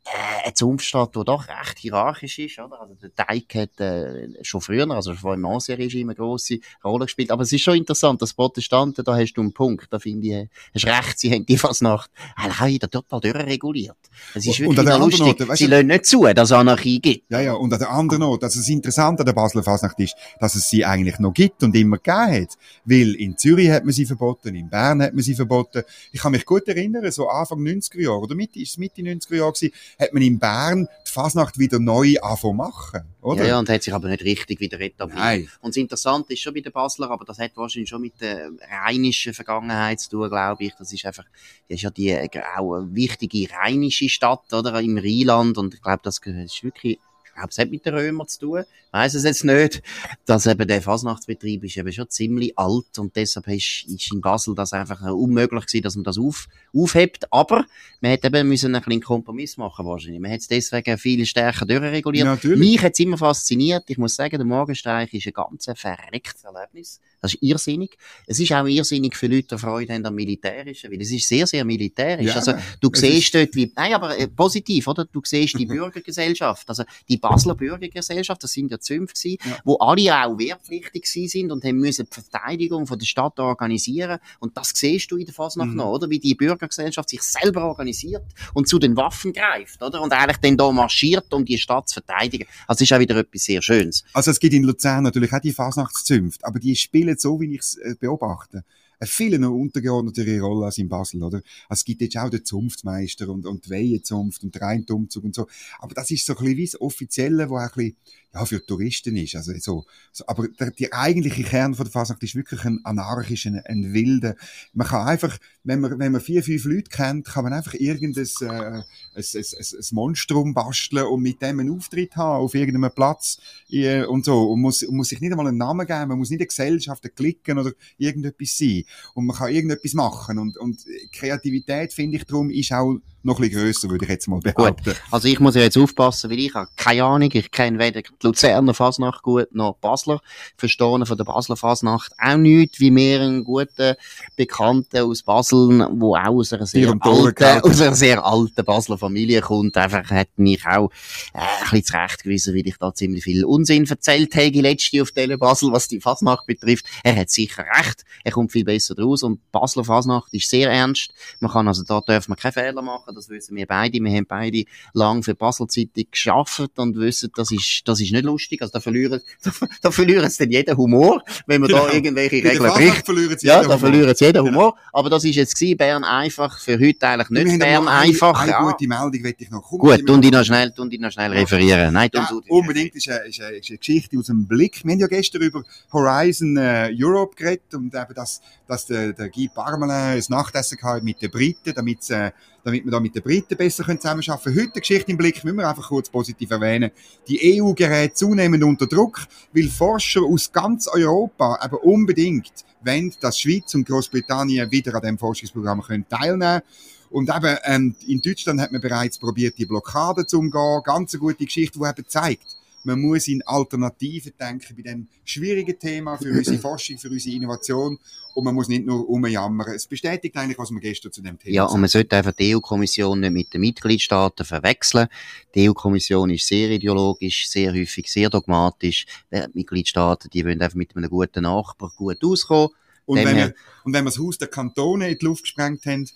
äh, 0.07 0.45
eine 0.45 0.55
Zunftstadt, 0.55 1.17
die 1.17 1.25
doch 1.25 1.49
recht 1.49 1.79
hierarchisch 1.79 2.39
ist, 2.39 2.59
oder? 2.59 2.81
Also 2.81 2.95
der 2.95 3.15
Teig 3.15 3.55
hat 3.55 3.81
äh, 3.81 4.29
schon 4.43 4.61
früher, 4.61 4.89
also 4.91 5.15
vor 5.15 5.35
dem 5.35 5.45
Ancien-Regime, 5.45 6.13
eine 6.13 6.17
grosse 6.17 6.59
Rolle 6.85 7.07
gespielt. 7.07 7.31
Aber 7.31 7.43
es 7.43 7.53
ist 7.53 7.63
schon 7.63 7.77
interessant, 7.77 8.23
dass 8.23 8.33
Protestanten, 8.33 9.05
da 9.05 9.17
hast 9.17 9.35
du 9.35 9.41
einen 9.41 9.53
Punkt, 9.53 9.93
da 9.93 9.99
finde 9.99 10.29
ich, 10.29 10.49
hast 10.75 10.87
recht, 10.87 11.19
sie 11.19 11.33
haben 11.33 11.45
die 11.45 11.59
Fasnacht 11.59 12.11
auch 12.37 12.67
wieder 12.67 12.89
total 12.89 13.21
durchreguliert. 13.21 13.97
Es 14.35 14.47
ist 14.47 14.61
wirklich 14.61 14.79
und 14.79 14.99
lustig, 14.99 15.27
Note, 15.27 15.49
weißt 15.49 15.59
sie 15.59 15.67
lassen 15.67 15.87
nicht 15.89 16.07
zu, 16.07 16.23
dass 16.23 16.51
es 16.51 16.53
Anarchie 16.53 17.01
gibt. 17.01 17.31
Ja, 17.31 17.41
ja, 17.41 17.55
und 17.55 17.73
an 17.73 17.79
der 17.79 17.91
anderen 17.91 18.21
Note, 18.21 18.47
dass 18.47 18.55
das 18.55 18.69
Interessante 18.69 19.21
an 19.21 19.27
der 19.27 19.33
Basler 19.33 19.63
Fasnacht 19.63 19.99
ist, 19.99 20.15
dass 20.39 20.55
es 20.55 20.71
sie 20.71 20.85
eigentlich 20.85 21.19
noch 21.19 21.35
gibt 21.35 21.63
und 21.63 21.75
immer 21.75 21.99
gegeben 21.99 22.43
hat. 22.43 22.57
Weil 22.85 23.15
in 23.15 23.37
Zürich 23.37 23.71
hat 23.71 23.85
man 23.85 23.93
sie 23.93 24.07
verboten, 24.07 24.55
in 24.55 24.71
Bern 24.71 25.03
hat 25.03 25.15
man 25.15 25.23
sie 25.23 25.35
verboten. 25.35 25.83
Ich 26.13 26.21
kann 26.21 26.33
mich 26.33 26.45
gut 26.45 26.69
erinnern, 26.69 27.11
so 27.11 27.29
Anfang 27.29 27.61
90er 27.61 28.01
Jahre, 28.01 28.21
oder 28.21 28.35
Mitte, 28.35 28.61
ist 28.61 28.71
es 28.71 28.79
Mitte 28.79 29.03
90er 29.03 29.37
Jahre 29.37 29.53
gewesen, 29.53 29.75
hat 29.99 30.13
man 30.13 30.23
in 30.23 30.39
Bern 30.39 30.89
die 31.07 31.11
Fasnacht 31.11 31.59
wieder 31.59 31.79
neu 31.79 32.17
anfangen 32.21 32.57
machen, 32.57 33.03
oder? 33.23 33.43
Ja, 33.43 33.49
ja, 33.49 33.59
und 33.59 33.69
hat 33.69 33.83
sich 33.83 33.95
aber 33.95 34.09
nicht 34.09 34.25
richtig 34.25 34.61
wieder 34.61 34.79
etabliert. 34.81 35.19
Nein. 35.19 35.49
Und 35.61 35.71
das 35.71 35.77
Interessante 35.77 36.35
ist 36.35 36.41
schon 36.41 36.55
bei 36.55 36.61
den 36.61 36.73
Basler, 36.73 37.11
aber 37.11 37.25
das 37.25 37.39
hat 37.39 37.53
wahrscheinlich 37.57 37.89
schon 37.89 38.03
mit 38.03 38.21
der 38.21 38.51
rheinischen 38.71 39.33
Vergangenheit 39.33 40.01
zu 40.01 40.11
tun, 40.11 40.29
glaube 40.29 40.65
ich. 40.65 40.75
Das 40.79 40.93
ist 40.93 41.05
einfach, 41.07 41.25
das 41.69 41.77
ist 41.77 41.83
ja 41.83 41.91
die 41.91 42.11
äh, 42.11 42.29
auch 42.57 42.75
eine 42.75 42.95
wichtige 42.95 43.49
rheinische 43.55 44.09
Stadt, 44.09 44.53
oder, 44.53 44.81
im 44.81 44.99
Rheinland. 44.99 45.57
Und 45.57 45.75
ich 45.75 45.83
glaube, 45.83 46.01
das 46.03 46.19
ist 46.19 46.63
wirklich 46.63 46.99
ich 46.99 47.16
glaube, 47.37 47.51
es 47.51 47.59
hat 47.59 47.71
mit 47.71 47.87
den 47.87 47.95
Römern 47.95 48.27
zu 48.27 48.41
tun. 48.41 48.61
Ich 48.61 48.93
weiss 48.93 49.15
es 49.15 49.25
jetzt 49.25 49.45
nicht. 49.45 49.83
Dass 50.25 50.47
eben 50.47 50.67
der 50.67 50.83
Fasnachtsbetrieb 50.83 51.65
ist 51.65 51.77
eben 51.77 51.93
schon 51.93 52.11
ziemlich 52.11 52.59
alt 52.59 52.99
und 52.99 53.15
deshalb 53.15 53.49
ist, 53.49 53.85
ist 53.87 54.13
in 54.13 54.21
Basel 54.21 54.55
das 54.55 54.73
einfach 54.73 55.01
unmöglich 55.03 55.67
gewesen, 55.67 55.83
dass 55.83 55.97
man 55.97 56.05
das 56.05 56.19
auf, 56.19 56.49
aufhebt. 56.75 57.33
Aber 57.33 57.65
man 58.01 58.11
hätte 58.11 58.27
eben 58.29 58.49
müssen 58.49 58.75
einen 58.75 58.83
kleinen 58.83 59.03
Kompromiss 59.03 59.57
machen 59.57 59.87
wahrscheinlich. 59.87 60.21
Man 60.21 60.31
hätte 60.31 60.43
es 60.43 60.49
deswegen 60.49 60.99
viel 60.99 61.25
stärker 61.27 61.67
durchreguliert. 61.67 62.27
Natürlich. 62.27 62.59
Mich 62.59 62.83
hat 62.83 62.95
es 62.95 63.01
immer 63.01 63.19
fasziniert. 63.19 63.85
Ich 63.89 63.99
muss 63.99 64.17
sagen, 64.17 64.37
der 64.37 64.47
Morgenstreich 64.47 65.13
ist 65.15 65.27
ein 65.27 65.33
ganz 65.33 65.67
verrecktes 65.75 66.45
Erlebnis. 66.45 67.01
Das 67.27 67.35
ist 67.35 67.43
irrsinnig. 67.43 67.97
Es 68.27 68.39
ist 68.39 68.53
auch 68.53 68.67
irrsinnig 68.67 69.17
für 69.17 69.27
Leute, 69.27 69.49
die 69.57 69.59
Freude 69.59 69.93
haben 69.93 70.07
am 70.07 70.15
Militärischen, 70.15 70.93
weil 70.93 71.01
es 71.01 71.11
ist 71.11 71.27
sehr, 71.27 71.47
sehr 71.47 71.65
militärisch. 71.65 72.27
Ja, 72.27 72.35
also, 72.37 72.53
du 72.81 72.91
siehst 72.95 73.35
dort 73.35 73.55
wie, 73.57 73.73
nein, 73.75 73.95
aber 73.95 74.17
äh, 74.17 74.29
positiv, 74.29 74.87
oder? 74.87 75.05
Du 75.05 75.21
siehst 75.25 75.59
die 75.59 75.67
Bürgergesellschaft, 76.07 76.69
also 76.69 76.85
die 77.09 77.17
Basler 77.17 77.55
Bürgergesellschaft, 77.57 78.43
das 78.45 78.53
sind 78.53 78.71
ja 78.71 78.79
Zünfte 78.79 79.21
gewesen, 79.21 79.39
Ja. 79.51 79.59
wo 79.65 79.77
alle 79.79 80.15
auch 80.25 80.39
wehrpflichtig 80.39 81.03
gewesen 81.03 81.29
sind 81.29 81.53
und 81.53 81.65
haben 81.65 81.79
müssen 81.79 82.07
die 82.07 82.15
Verteidigung 82.15 82.87
von 82.87 82.99
der 82.99 83.07
Stadt 83.07 83.39
organisieren. 83.41 84.19
Und 84.39 84.57
das 84.57 84.71
siehst 84.75 85.11
du 85.11 85.17
in 85.17 85.25
der 85.27 85.35
Fasnacht 85.35 85.71
Mhm. 85.71 85.77
noch, 85.77 85.91
oder? 85.93 86.09
Wie 86.11 86.19
die 86.21 86.35
Bürgergesellschaft 86.35 87.09
sich 87.09 87.23
selber 87.23 87.65
organisiert 87.65 88.23
und 88.55 88.69
zu 88.69 88.79
den 88.79 88.97
Waffen 88.97 89.33
greift, 89.33 89.83
oder? 89.83 90.01
Und 90.01 90.13
eigentlich 90.13 90.37
dann 90.39 90.57
da 90.57 90.71
marschiert, 90.71 91.33
um 91.35 91.45
die 91.45 91.59
Stadt 91.59 91.89
zu 91.89 91.95
verteidigen. 91.95 92.47
Also, 92.69 92.85
es 92.85 92.91
ist 92.91 92.95
auch 92.97 93.01
wieder 93.01 93.17
etwas 93.17 93.43
sehr 93.45 93.63
Schönes. 93.63 94.05
Also 94.13 94.31
es 94.31 94.39
gibt 94.39 94.55
in 94.55 94.63
Luzern 94.63 95.03
natürlich 95.05 95.33
auch 95.33 95.41
die 95.41 95.53
Fasnachtszünfte, 95.53 96.47
aber 96.47 96.59
die 96.59 96.77
spielen 96.77 97.16
so, 97.21 97.41
wie 97.41 97.55
ich 97.55 97.61
es 97.61 97.77
äh, 97.77 97.95
beobachte, 97.99 98.65
eine 98.99 99.09
viel 99.09 99.39
noch 99.39 99.53
untergeordnetere 99.53 100.41
Rolle 100.41 100.67
als 100.67 100.79
in 100.79 100.89
Basel, 100.89 101.23
oder? 101.23 101.43
Also 101.69 101.81
es 101.81 101.85
gibt 101.85 102.01
jetzt 102.01 102.17
auch 102.17 102.31
den 102.31 102.45
Zunftmeister 102.45 103.29
und, 103.29 103.47
und 103.47 103.67
die 103.67 103.71
Weihenzunft 103.71 104.43
und 104.43 104.55
den 104.55 104.63
Rheintumzug 104.63 105.25
und 105.25 105.35
so. 105.35 105.47
Aber 105.79 105.95
das 105.95 106.11
ist 106.11 106.25
so 106.25 106.35
ein 106.35 106.39
bisschen 106.39 106.57
wie 106.57 106.67
das 106.67 106.81
Offizielle, 106.81 107.51
wo 107.51 107.57
auch 107.57 107.63
ein 107.63 107.71
bisschen, 107.75 107.97
ja, 108.37 108.45
für 108.45 108.65
Touristen 108.65 109.17
ist. 109.17 109.35
Also 109.37 109.53
so, 109.59 109.85
so 110.13 110.25
aber 110.27 110.49
der, 110.49 110.71
der 110.71 110.93
eigentliche 110.93 111.43
Kern 111.43 111.75
von 111.75 111.85
der 111.85 111.93
Fasnacht 111.93 112.23
ist 112.23 112.35
wirklich 112.35 112.65
ein 112.65 112.81
anarchischer, 112.85 113.51
ein, 113.51 113.63
ein 113.65 113.93
wilder. 113.93 114.35
Man 114.73 114.87
kann 114.87 115.07
einfach, 115.07 115.39
wenn 115.65 115.81
man, 115.81 115.99
wenn 115.99 116.13
man 116.13 116.21
vier, 116.21 116.43
fünf 116.43 116.65
Leute 116.65 116.91
kennt, 116.91 117.27
kann 117.27 117.45
man 117.45 117.53
einfach 117.53 117.75
irgendein, 117.75 118.27
äh, 118.43 118.47
ein, 118.47 118.85
ein, 119.15 119.25
ein, 119.25 119.85
Monstrum 119.93 120.55
basteln 120.55 121.07
und 121.07 121.23
mit 121.23 121.41
dem 121.41 121.61
einen 121.61 121.71
Auftritt 121.71 122.17
haben 122.17 122.43
auf 122.43 122.55
irgendeinem 122.55 122.95
Platz 122.95 123.39
äh, 123.71 124.05
und 124.05 124.25
so. 124.25 124.51
Und 124.51 124.61
muss, 124.61 124.87
muss 124.89 125.09
sich 125.09 125.21
nicht 125.21 125.33
einmal 125.33 125.49
einen 125.49 125.59
Namen 125.59 125.87
geben, 125.87 126.09
man 126.09 126.19
muss 126.19 126.31
nicht 126.31 126.41
eine 126.41 126.47
Gesellschaft, 126.47 127.05
Klicken 127.17 127.59
oder 127.59 127.73
irgendetwas 127.99 128.57
sein. 128.59 128.85
Und 129.15 129.27
man 129.27 129.37
kann 129.37 129.53
irgendetwas 129.53 129.95
machen. 129.95 130.39
Und, 130.39 130.57
und 130.57 130.85
Kreativität, 131.13 131.93
finde 131.93 132.19
ich, 132.19 132.25
darum 132.25 132.51
ist 132.51 132.73
auch 132.73 132.97
noch 133.27 133.39
ein 133.39 133.43
bisschen 133.43 133.63
grösser, 133.63 133.91
würde 133.91 134.05
ich 134.05 134.11
jetzt 134.11 134.29
mal 134.29 134.41
behaupten. 134.41 134.95
Also 135.11 135.29
ich 135.29 135.41
muss 135.41 135.57
ja 135.57 135.63
jetzt 135.63 135.77
aufpassen, 135.77 136.31
weil 136.31 136.39
ich 136.39 136.55
habe 136.55 136.69
keine 136.77 137.05
Ahnung. 137.05 137.29
Ich 137.33 137.51
kenne 137.51 137.79
weder 137.79 138.01
die 138.03 138.09
Luzerner 138.23 138.73
Fasnacht 138.73 139.23
gut 139.23 139.55
noch 139.55 139.77
Basler. 139.77 140.21
Verstehen 140.57 141.05
von 141.05 141.17
der 141.17 141.25
Basler 141.25 141.57
Fasnacht 141.57 142.13
auch 142.19 142.37
nicht, 142.37 142.81
wie 142.81 142.91
mir 142.91 143.21
einen 143.21 143.45
guten 143.45 143.95
Bekannten 144.37 144.99
aus 144.99 145.23
Basel, 145.23 145.89
wo 145.93 146.15
auch 146.15 146.27
aus 146.27 146.53
einer 146.53 146.67
sehr 146.67 146.95
alten, 147.01 147.45
aus 147.63 147.81
einer 147.81 147.95
sehr 147.95 148.25
alten 148.25 148.65
Basler 148.65 148.97
Familie 148.97 149.41
kommt, 149.41 149.77
einfach 149.77 150.09
hat 150.11 150.29
mich 150.37 150.65
auch 150.65 150.91
äh, 151.35 151.39
ein 151.39 151.47
bisschen 151.63 151.85
zurechtgewiesen, 151.85 152.55
weil 152.55 152.67
ich 152.67 152.77
da 152.79 152.95
ziemlich 152.95 153.25
viel 153.25 153.45
Unsinn 153.45 153.87
erzählt 153.87 154.35
habe, 154.37 154.61
letzte 154.61 155.03
auf 155.03 155.11
Tele 155.11 155.37
Basel, 155.37 155.73
was 155.73 155.89
die 155.89 156.01
Fasnacht 156.01 156.47
betrifft. 156.47 156.87
Er 157.03 157.17
hat 157.17 157.31
sicher 157.31 157.65
recht. 157.77 158.05
Er 158.23 158.33
kommt 158.33 158.53
viel 158.53 158.65
besser 158.65 158.95
draus 158.95 159.25
und 159.25 159.37
die 159.37 159.51
Basler 159.51 159.85
Fasnacht 159.85 160.33
ist 160.33 160.49
sehr 160.49 160.71
ernst. 160.71 161.11
Man 161.41 161.51
kann 161.51 161.67
also, 161.67 161.83
da 161.83 162.01
darf 162.01 162.29
man 162.29 162.39
keine 162.39 162.53
Fehler 162.53 162.83
machen, 162.83 163.16
das 163.17 163.29
wissen 163.29 163.57
wir 163.57 163.67
beide. 163.67 163.99
Wir 163.99 164.11
haben 164.17 164.27
beide 164.27 164.65
lang 164.93 165.23
für 165.23 165.35
Basel 165.35 165.67
Zeitung 165.67 166.05
geschafft 166.11 166.71
und 166.79 166.97
wissen, 166.97 167.31
das 167.35 167.51
ist, 167.51 167.83
das 167.87 168.01
ist 168.01 168.13
nicht 168.13 168.25
lustig. 168.25 168.63
Also 168.63 168.73
da 168.73 168.81
verlieren, 168.81 169.21
da, 169.43 169.51
da 169.83 169.91
verlieren 169.91 170.29
sie 170.31 170.39
dann 170.45 170.51
jeden 170.51 170.77
Humor, 170.77 171.23
wenn 171.47 171.61
man 171.61 171.69
Genau. 171.71 171.87
da 171.87 171.93
irgendwelche 171.93 172.37
Regeln 172.37 172.73
bricht. 172.73 173.05
verlieren 173.07 173.39
sie 173.39 173.47
Ja, 173.47 173.59
da 173.61 173.65
Humor. 173.65 173.79
verlieren 173.79 174.15
sie 174.15 174.25
jeden 174.25 174.45
Genau. 174.45 174.57
Humor. 174.57 174.77
Aber 174.93 175.11
das 175.11 175.25
ist 175.25 175.35
jetzt 175.37 175.55
gewesen, 175.59 175.77
Bern 175.77 176.05
einfach, 176.05 176.59
für 176.59 176.79
heute 176.79 177.09
eigentlich 177.09 177.31
Wir 177.31 177.45
nicht 177.45 177.53
haben 177.53 177.59
Bern 177.59 177.83
aber 177.89 177.91
eine, 177.91 178.09
einfach. 178.11 178.41
Eine 178.43 178.51
ja. 178.53 178.63
gute 178.63 178.87
Meldung 178.87 179.23
möchte 179.23 179.45
ich 179.45 179.51
noch. 179.51 179.63
Komm, 179.63 179.79
Gut, 179.81 179.99
wir- 179.99 180.05
tun 180.07 180.21
die 180.23 180.31
noch 180.31 180.45
schnell, 180.45 180.71
tun 180.73 180.91
die 180.91 180.99
noch 180.99 181.11
schnell 181.11 181.33
referieren. 181.33 181.93
Nein, 181.95 182.11
Ja, 182.13 182.29
du 182.31 182.43
unbedingt 182.49 182.95
ist 182.95 183.09
eine, 183.09 183.27
ist, 183.29 183.41
eine, 183.41 183.57
ist 183.57 183.69
eine 183.71 183.79
Geschichte 183.79 184.19
aus 184.19 184.27
dem 184.27 184.47
Blick. 184.47 184.85
Wir 184.85 184.93
haben 184.93 185.01
ja 185.01 185.07
gestern 185.07 185.43
über 185.43 185.63
Horizon 185.93 186.57
äh, 186.57 186.91
Europe 186.99 187.35
geredet 187.37 187.75
und 187.75 187.95
eben, 187.95 188.15
dass, 188.15 188.41
dass 188.67 188.87
der, 188.87 189.13
der 189.13 189.29
Guy 189.31 189.49
Parmelin 189.55 189.91
ein 189.91 190.23
Nachtessen 190.29 190.79
gehabt 190.79 191.03
mit 191.05 191.21
den 191.23 191.31
Briten, 191.31 191.73
damit, 191.75 192.09
äh, 192.11 192.31
damit 192.67 192.85
wir 192.85 192.91
da 192.91 192.99
mit 192.99 193.15
den 193.15 193.23
Briten 193.23 193.57
besser 193.57 193.85
können 193.85 194.01
zusammenarbeiten 194.01 194.43
können. 194.43 194.61
Heute 194.61 194.81
Geschichte 194.81 195.13
im 195.13 195.17
Blick, 195.17 195.43
müssen 195.45 195.59
wir 195.59 195.69
einfach 195.69 195.89
kurz 195.89 196.11
positiv 196.11 196.51
erwähnen. 196.51 196.91
Die 197.29 197.63
EU 197.63 197.73
gerät 197.73 198.17
zunehmend 198.17 198.65
unter 198.65 198.89
Druck, 198.89 199.21
weil 199.53 199.69
Forscher 199.69 200.23
aus 200.23 200.51
ganz 200.51 200.89
Europa 200.89 201.61
eben 201.65 201.77
unbedingt 201.77 202.53
wollen, 202.83 203.15
dass 203.21 203.39
Schweiz 203.39 203.73
und 203.77 203.87
Großbritannien 203.87 204.71
wieder 204.71 204.95
an 204.97 205.03
dem 205.03 205.19
Forschungsprogramm 205.19 205.81
können 205.81 206.09
teilnehmen 206.09 206.63
und 207.11 207.31
eben, 207.35 207.57
ähm, 207.65 207.95
in 208.09 208.21
Deutschland 208.21 208.61
hat 208.61 208.73
man 208.73 208.81
bereits 208.81 209.17
probiert, 209.17 209.57
die 209.59 209.65
Blockade 209.65 210.27
zu 210.27 210.41
umgehen. 210.41 210.83
Ganz 210.85 211.15
eine 211.15 211.21
gute 211.21 211.45
Geschichte, 211.45 211.79
die 211.79 211.85
eben 211.89 212.09
zeigt, 212.09 212.57
man 212.87 213.01
muss 213.01 213.27
in 213.29 213.43
Alternativen 213.43 214.33
denken 214.39 214.77
bei 214.77 214.83
dem 214.83 215.09
schwierigen 215.25 215.79
Thema 215.79 216.17
für 216.17 216.31
unsere 216.31 216.59
Forschung, 216.67 216.99
für 216.99 217.11
unsere 217.11 217.35
Innovation. 217.35 217.99
Und 218.35 218.45
man 218.45 218.55
muss 218.55 218.69
nicht 218.69 218.87
nur 218.87 219.05
rumjammern. 219.05 219.75
Es 219.75 219.87
bestätigt 219.87 220.37
eigentlich, 220.37 220.59
was 220.59 220.71
wir 220.71 220.81
gestern 220.81 221.11
zu 221.11 221.23
dem 221.23 221.39
Thema 221.39 221.55
Ja, 221.55 221.65
und 221.65 221.81
man 221.81 221.89
sollte 221.89 222.17
einfach 222.17 222.33
die 222.33 222.55
EU-Kommission 222.55 223.21
nicht 223.21 223.33
mit 223.33 223.55
den 223.55 223.63
Mitgliedstaaten 223.63 224.45
verwechseln. 224.45 225.09
Die 225.55 225.69
EU-Kommission 225.69 226.31
ist 226.31 226.47
sehr 226.47 226.71
ideologisch, 226.71 227.49
sehr 227.49 227.73
häufig 227.73 228.11
sehr 228.13 228.31
dogmatisch. 228.31 229.07
Die 229.33 229.43
Mitgliedstaaten, 229.55 230.31
die 230.31 230.45
wollen 230.45 230.61
einfach 230.61 230.77
mit 230.77 230.95
einem 230.95 231.11
guten 231.11 231.43
Nachbar 231.43 231.91
gut 231.97 232.23
auskommen. 232.23 232.69
Und 233.07 233.19
wenn, 233.19 233.37
wir, 233.37 233.55
und 233.85 233.93
wenn 233.93 234.05
wir 234.05 234.11
das 234.11 234.19
Haus 234.19 234.37
der 234.37 234.49
Kantone 234.49 235.09
in 235.11 235.19
die 235.19 235.25
Luft 235.25 235.45
gesprengt 235.45 235.87
haben, 235.87 236.07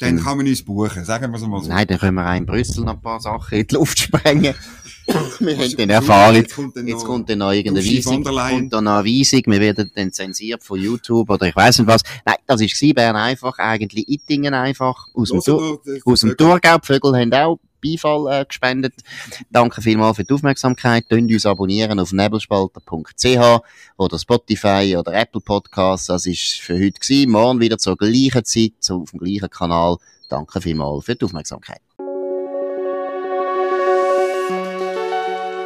dann 0.00 0.16
Mhm. 0.16 0.22
kann 0.22 0.36
man 0.38 0.46
uns 0.46 0.62
buchen. 0.62 1.04
Sagen 1.04 1.30
wir 1.32 1.36
es 1.38 1.46
mal 1.46 1.62
so. 1.62 1.68
Nein, 1.68 1.86
dann 1.86 1.98
können 1.98 2.14
wir 2.16 2.28
auch 2.28 2.36
in 2.36 2.46
Brüssel 2.46 2.84
noch 2.84 2.94
ein 2.94 3.00
paar 3.00 3.20
Sachen 3.20 3.58
in 3.58 3.66
die 3.66 3.74
Luft 3.74 3.98
sprengen. 3.98 4.54
wir 5.40 5.56
haben 5.56 5.76
dann 5.76 5.88
Jetzt 5.88 5.90
Erfahrung. 5.90 6.44
kommt 6.54 6.76
dann 6.76 6.86
Jetzt 6.88 7.04
kommt 7.04 7.28
dann 7.30 7.38
noch 7.38 7.52
irgendeine 7.52 7.86
Weisung. 7.86 8.24
Kommt 8.24 8.72
dann 8.72 8.84
noch 8.84 8.98
eine 8.98 9.04
Weisung. 9.08 9.42
Wir 9.46 9.60
werden 9.60 9.90
dann 9.94 10.12
zensiert 10.12 10.62
von 10.64 10.80
YouTube 10.80 11.28
oder 11.30 11.46
ich 11.46 11.56
weiss 11.56 11.78
nicht 11.78 11.88
was. 11.88 12.02
Nein, 12.24 12.36
das 12.46 12.60
ist 12.60 12.74
gewesen, 12.78 12.94
Bern 12.94 13.16
einfach, 13.16 13.58
eigentlich 13.58 14.08
Ittingen 14.08 14.54
einfach, 14.54 15.08
aus 15.14 15.28
dem, 15.30 15.40
den- 15.40 16.00
aus 16.04 16.20
dem 16.20 16.36
Thurgau. 16.36 16.78
Die 16.78 16.86
Vögel 16.86 17.16
haben 17.16 17.32
auch 17.34 17.58
Beifall 17.82 18.40
äh, 18.40 18.44
gespendet. 18.46 18.94
Danke 19.50 19.82
vielmals 19.82 20.16
für 20.16 20.24
die 20.24 20.32
Aufmerksamkeit. 20.32 21.04
Könnt 21.06 21.30
uns 21.30 21.44
abonnieren 21.44 22.00
auf 22.00 22.12
nebelspalter.ch 22.12 23.60
oder 23.98 24.18
Spotify 24.18 24.96
oder 24.98 25.12
Apple 25.12 25.42
Podcasts. 25.42 26.06
Das 26.06 26.24
ist 26.24 26.54
für 26.60 26.74
heute 26.74 26.98
gewesen. 26.98 27.30
Morgen 27.30 27.60
wieder 27.60 27.76
zur 27.76 27.98
gleichen 27.98 28.42
Zeit, 28.44 28.72
so 28.80 29.02
auf 29.02 29.10
dem 29.10 29.20
gleichen 29.20 29.50
Kanal. 29.50 29.98
Danke 30.30 30.62
vielmals 30.62 31.04
für 31.04 31.14
die 31.14 31.24
Aufmerksamkeit. 31.26 31.80